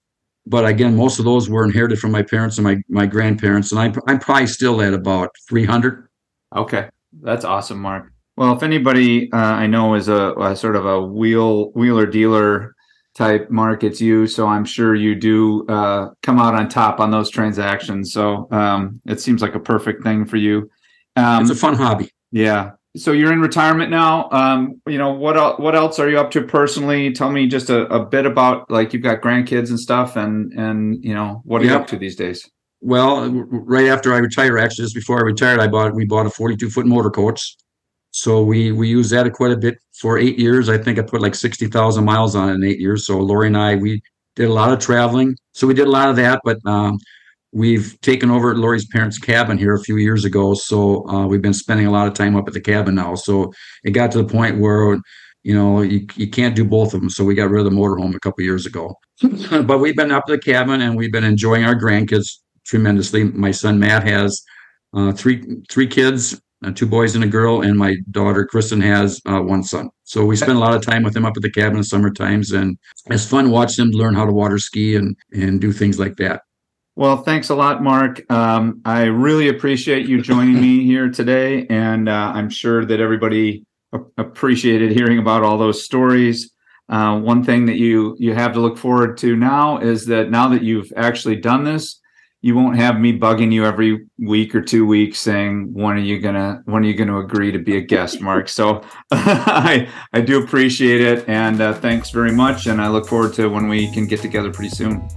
But 0.51 0.65
again, 0.65 0.97
most 0.97 1.17
of 1.17 1.23
those 1.23 1.49
were 1.49 1.63
inherited 1.63 1.97
from 1.97 2.11
my 2.11 2.23
parents 2.23 2.57
and 2.57 2.65
my, 2.65 2.75
my 2.89 3.05
grandparents, 3.05 3.71
and 3.71 3.79
I, 3.79 3.93
I'm 4.05 4.19
probably 4.19 4.47
still 4.47 4.81
at 4.81 4.93
about 4.93 5.29
300. 5.47 6.09
Okay, 6.57 6.89
that's 7.21 7.45
awesome, 7.45 7.79
Mark. 7.79 8.11
Well, 8.35 8.53
if 8.53 8.61
anybody 8.61 9.31
uh, 9.31 9.37
I 9.37 9.67
know 9.67 9.95
is 9.95 10.09
a, 10.09 10.33
a, 10.33 10.53
sort 10.57 10.75
of 10.75 10.85
a 10.85 11.01
wheel 11.01 11.71
wheeler 11.71 12.05
dealer 12.05 12.75
type 13.13 13.49
markets 13.51 13.99
you 13.99 14.25
so 14.25 14.47
i'm 14.47 14.63
sure 14.63 14.95
you 14.95 15.13
do 15.15 15.67
uh, 15.67 16.07
come 16.23 16.39
out 16.39 16.55
on 16.55 16.69
top 16.69 17.01
on 17.01 17.11
those 17.11 17.29
transactions 17.29 18.13
so 18.13 18.47
um, 18.51 19.01
it 19.05 19.19
seems 19.19 19.41
like 19.41 19.53
a 19.53 19.59
perfect 19.59 20.01
thing 20.01 20.23
for 20.23 20.37
you 20.37 20.69
um, 21.17 21.41
it's 21.41 21.51
a 21.51 21.55
fun 21.55 21.75
hobby 21.75 22.09
yeah 22.31 22.71
so 22.95 23.11
you're 23.11 23.31
in 23.31 23.39
retirement 23.39 23.89
now 23.89 24.29
um, 24.31 24.81
you 24.87 24.97
know 24.97 25.13
what 25.13 25.37
else 25.37 25.59
what 25.59 25.75
else 25.75 25.99
are 25.99 26.09
you 26.09 26.19
up 26.19 26.31
to 26.31 26.41
personally 26.41 27.11
tell 27.11 27.31
me 27.31 27.47
just 27.47 27.69
a, 27.69 27.85
a 27.93 28.05
bit 28.05 28.25
about 28.25 28.69
like 28.69 28.93
you've 28.93 29.03
got 29.03 29.21
grandkids 29.21 29.69
and 29.69 29.79
stuff 29.79 30.15
and 30.15 30.51
and 30.53 31.03
you 31.03 31.13
know 31.13 31.41
what 31.45 31.61
are 31.61 31.65
yep. 31.65 31.71
you 31.71 31.77
up 31.79 31.87
to 31.87 31.97
these 31.97 32.15
days 32.15 32.49
well 32.81 33.29
right 33.29 33.87
after 33.87 34.13
i 34.13 34.17
retired 34.17 34.59
actually 34.59 34.83
just 34.83 34.95
before 34.95 35.19
i 35.19 35.21
retired 35.21 35.59
i 35.59 35.67
bought 35.67 35.93
we 35.93 36.05
bought 36.05 36.25
a 36.25 36.29
42 36.29 36.69
foot 36.69 36.85
motor 36.85 37.09
coach 37.09 37.55
so 38.11 38.43
we 38.43 38.71
we 38.71 38.89
use 38.89 39.09
that 39.11 39.31
quite 39.33 39.51
a 39.51 39.57
bit 39.57 39.77
for 39.93 40.17
eight 40.17 40.37
years. 40.37 40.69
I 40.69 40.77
think 40.77 40.99
I 40.99 41.01
put 41.01 41.21
like 41.21 41.33
sixty 41.33 41.67
thousand 41.67 42.03
miles 42.03 42.35
on 42.35 42.49
it 42.49 42.55
in 42.55 42.63
eight 42.63 42.79
years. 42.79 43.05
So 43.05 43.17
Lori 43.17 43.47
and 43.47 43.57
I 43.57 43.75
we 43.75 44.01
did 44.35 44.49
a 44.49 44.53
lot 44.53 44.71
of 44.71 44.79
traveling. 44.79 45.35
So 45.53 45.65
we 45.65 45.73
did 45.73 45.87
a 45.87 45.91
lot 45.91 46.09
of 46.09 46.17
that, 46.17 46.41
but 46.43 46.57
um, 46.65 46.99
we've 47.51 47.99
taken 48.01 48.31
over 48.31 48.55
Lori's 48.55 48.85
parents' 48.87 49.17
cabin 49.17 49.57
here 49.57 49.73
a 49.73 49.79
few 49.81 49.97
years 49.97 50.25
ago. 50.25 50.53
So 50.53 51.07
uh, 51.09 51.27
we've 51.27 51.41
been 51.41 51.53
spending 51.53 51.87
a 51.87 51.91
lot 51.91 52.07
of 52.07 52.13
time 52.13 52.35
up 52.35 52.47
at 52.47 52.53
the 52.53 52.61
cabin 52.61 52.95
now. 52.95 53.15
So 53.15 53.51
it 53.83 53.91
got 53.91 54.11
to 54.11 54.19
the 54.19 54.31
point 54.31 54.59
where 54.59 54.99
you 55.43 55.55
know 55.55 55.81
you, 55.81 56.05
you 56.15 56.29
can't 56.29 56.55
do 56.55 56.63
both 56.63 56.93
of 56.93 57.01
them. 57.01 57.09
So 57.09 57.23
we 57.23 57.35
got 57.35 57.49
rid 57.49 57.65
of 57.65 57.71
the 57.71 57.77
motorhome 57.77 58.15
a 58.15 58.19
couple 58.19 58.43
years 58.43 58.65
ago. 58.65 58.95
but 59.65 59.79
we've 59.79 59.95
been 59.95 60.11
up 60.11 60.23
at 60.27 60.31
the 60.31 60.39
cabin 60.39 60.81
and 60.81 60.95
we've 60.95 61.11
been 61.11 61.23
enjoying 61.23 61.63
our 61.63 61.75
grandkids 61.75 62.39
tremendously. 62.65 63.23
My 63.23 63.51
son 63.51 63.79
Matt 63.79 64.03
has 64.03 64.41
uh, 64.93 65.11
three 65.13 65.61
three 65.69 65.87
kids 65.87 66.39
uh, 66.63 66.71
two 66.71 66.85
boys 66.85 67.15
and 67.15 67.23
a 67.23 67.27
girl, 67.27 67.61
and 67.61 67.77
my 67.77 67.95
daughter 68.11 68.45
Kristen 68.45 68.81
has 68.81 69.19
uh, 69.25 69.39
one 69.39 69.63
son. 69.63 69.89
So 70.03 70.25
we 70.25 70.35
spend 70.35 70.57
a 70.57 70.59
lot 70.59 70.75
of 70.75 70.85
time 70.85 71.03
with 71.03 71.13
them 71.13 71.25
up 71.25 71.35
at 71.35 71.41
the 71.41 71.49
cabin 71.49 71.77
in 71.77 71.83
summer 71.83 72.11
times, 72.11 72.51
and 72.51 72.77
it's 73.07 73.25
fun 73.25 73.49
watching 73.49 73.85
them 73.85 73.99
learn 73.99 74.13
how 74.13 74.25
to 74.25 74.31
water 74.31 74.57
ski 74.57 74.95
and 74.95 75.15
and 75.33 75.59
do 75.59 75.71
things 75.71 75.97
like 75.97 76.17
that. 76.17 76.41
Well, 76.95 77.17
thanks 77.17 77.49
a 77.49 77.55
lot, 77.55 77.81
Mark. 77.81 78.29
Um, 78.29 78.81
I 78.83 79.03
really 79.03 79.47
appreciate 79.47 80.07
you 80.07 80.21
joining 80.21 80.59
me 80.59 80.83
here 80.83 81.09
today, 81.09 81.65
and 81.67 82.09
uh, 82.09 82.33
I'm 82.35 82.49
sure 82.49 82.85
that 82.85 82.99
everybody 82.99 83.65
appreciated 84.17 84.91
hearing 84.91 85.19
about 85.19 85.43
all 85.43 85.57
those 85.57 85.83
stories. 85.83 86.51
Uh, 86.89 87.17
one 87.17 87.43
thing 87.43 87.65
that 87.67 87.77
you 87.77 88.17
you 88.19 88.33
have 88.33 88.53
to 88.53 88.59
look 88.59 88.77
forward 88.77 89.17
to 89.19 89.37
now 89.37 89.77
is 89.77 90.05
that 90.07 90.29
now 90.29 90.49
that 90.49 90.63
you've 90.63 90.91
actually 90.97 91.37
done 91.37 91.63
this, 91.63 92.01
you 92.41 92.55
won't 92.55 92.75
have 92.75 92.99
me 92.99 93.17
bugging 93.17 93.53
you 93.53 93.65
every 93.65 94.07
week 94.19 94.53
or 94.53 94.61
two 94.61 94.85
weeks 94.85 95.19
saying 95.19 95.73
when 95.73 95.95
are 95.95 95.99
you 95.99 96.19
gonna 96.19 96.61
when 96.65 96.83
are 96.83 96.87
you 96.87 96.93
gonna 96.93 97.19
agree 97.19 97.51
to 97.51 97.59
be 97.59 97.77
a 97.77 97.81
guest 97.81 98.19
mark 98.19 98.49
so 98.49 98.81
i 99.11 99.87
i 100.13 100.19
do 100.19 100.43
appreciate 100.43 101.01
it 101.01 101.27
and 101.29 101.61
uh, 101.61 101.73
thanks 101.73 102.09
very 102.09 102.31
much 102.31 102.65
and 102.65 102.81
i 102.81 102.87
look 102.87 103.07
forward 103.07 103.33
to 103.33 103.47
when 103.47 103.67
we 103.67 103.91
can 103.91 104.07
get 104.07 104.21
together 104.21 104.51
pretty 104.51 104.69
soon 104.69 105.07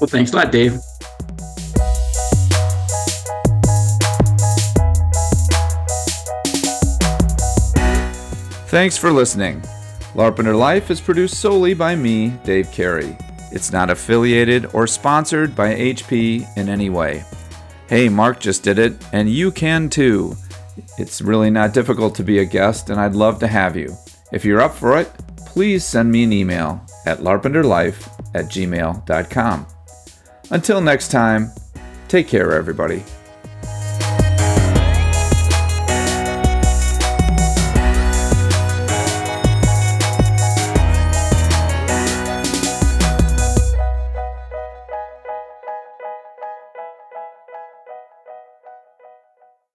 well 0.00 0.08
thanks 0.08 0.32
a 0.32 0.36
lot 0.36 0.52
dave 0.52 0.78
thanks 8.68 8.96
for 8.96 9.10
listening 9.10 9.60
larpenteur 10.14 10.58
life 10.58 10.90
is 10.90 11.00
produced 11.00 11.40
solely 11.40 11.74
by 11.74 11.94
me 11.94 12.28
dave 12.44 12.70
cary 12.72 13.16
it's 13.52 13.72
not 13.72 13.90
affiliated 13.90 14.66
or 14.74 14.86
sponsored 14.86 15.54
by 15.54 15.74
HP 15.74 16.46
in 16.56 16.68
any 16.68 16.90
way. 16.90 17.24
Hey, 17.88 18.08
Mark 18.08 18.40
just 18.40 18.62
did 18.62 18.78
it, 18.78 18.94
and 19.12 19.30
you 19.30 19.50
can 19.50 19.88
too. 19.88 20.36
It's 20.98 21.22
really 21.22 21.50
not 21.50 21.72
difficult 21.72 22.14
to 22.16 22.24
be 22.24 22.40
a 22.40 22.44
guest, 22.44 22.90
and 22.90 23.00
I'd 23.00 23.14
love 23.14 23.38
to 23.40 23.46
have 23.46 23.76
you. 23.76 23.96
If 24.32 24.44
you're 24.44 24.60
up 24.60 24.74
for 24.74 24.98
it, 24.98 25.10
please 25.36 25.84
send 25.84 26.10
me 26.10 26.24
an 26.24 26.32
email 26.32 26.84
at 27.06 27.20
larpenteurlife 27.20 28.08
at 28.34 28.46
gmail.com. 28.46 29.66
Until 30.50 30.80
next 30.80 31.08
time, 31.08 31.50
take 32.08 32.28
care, 32.28 32.52
everybody. 32.52 33.02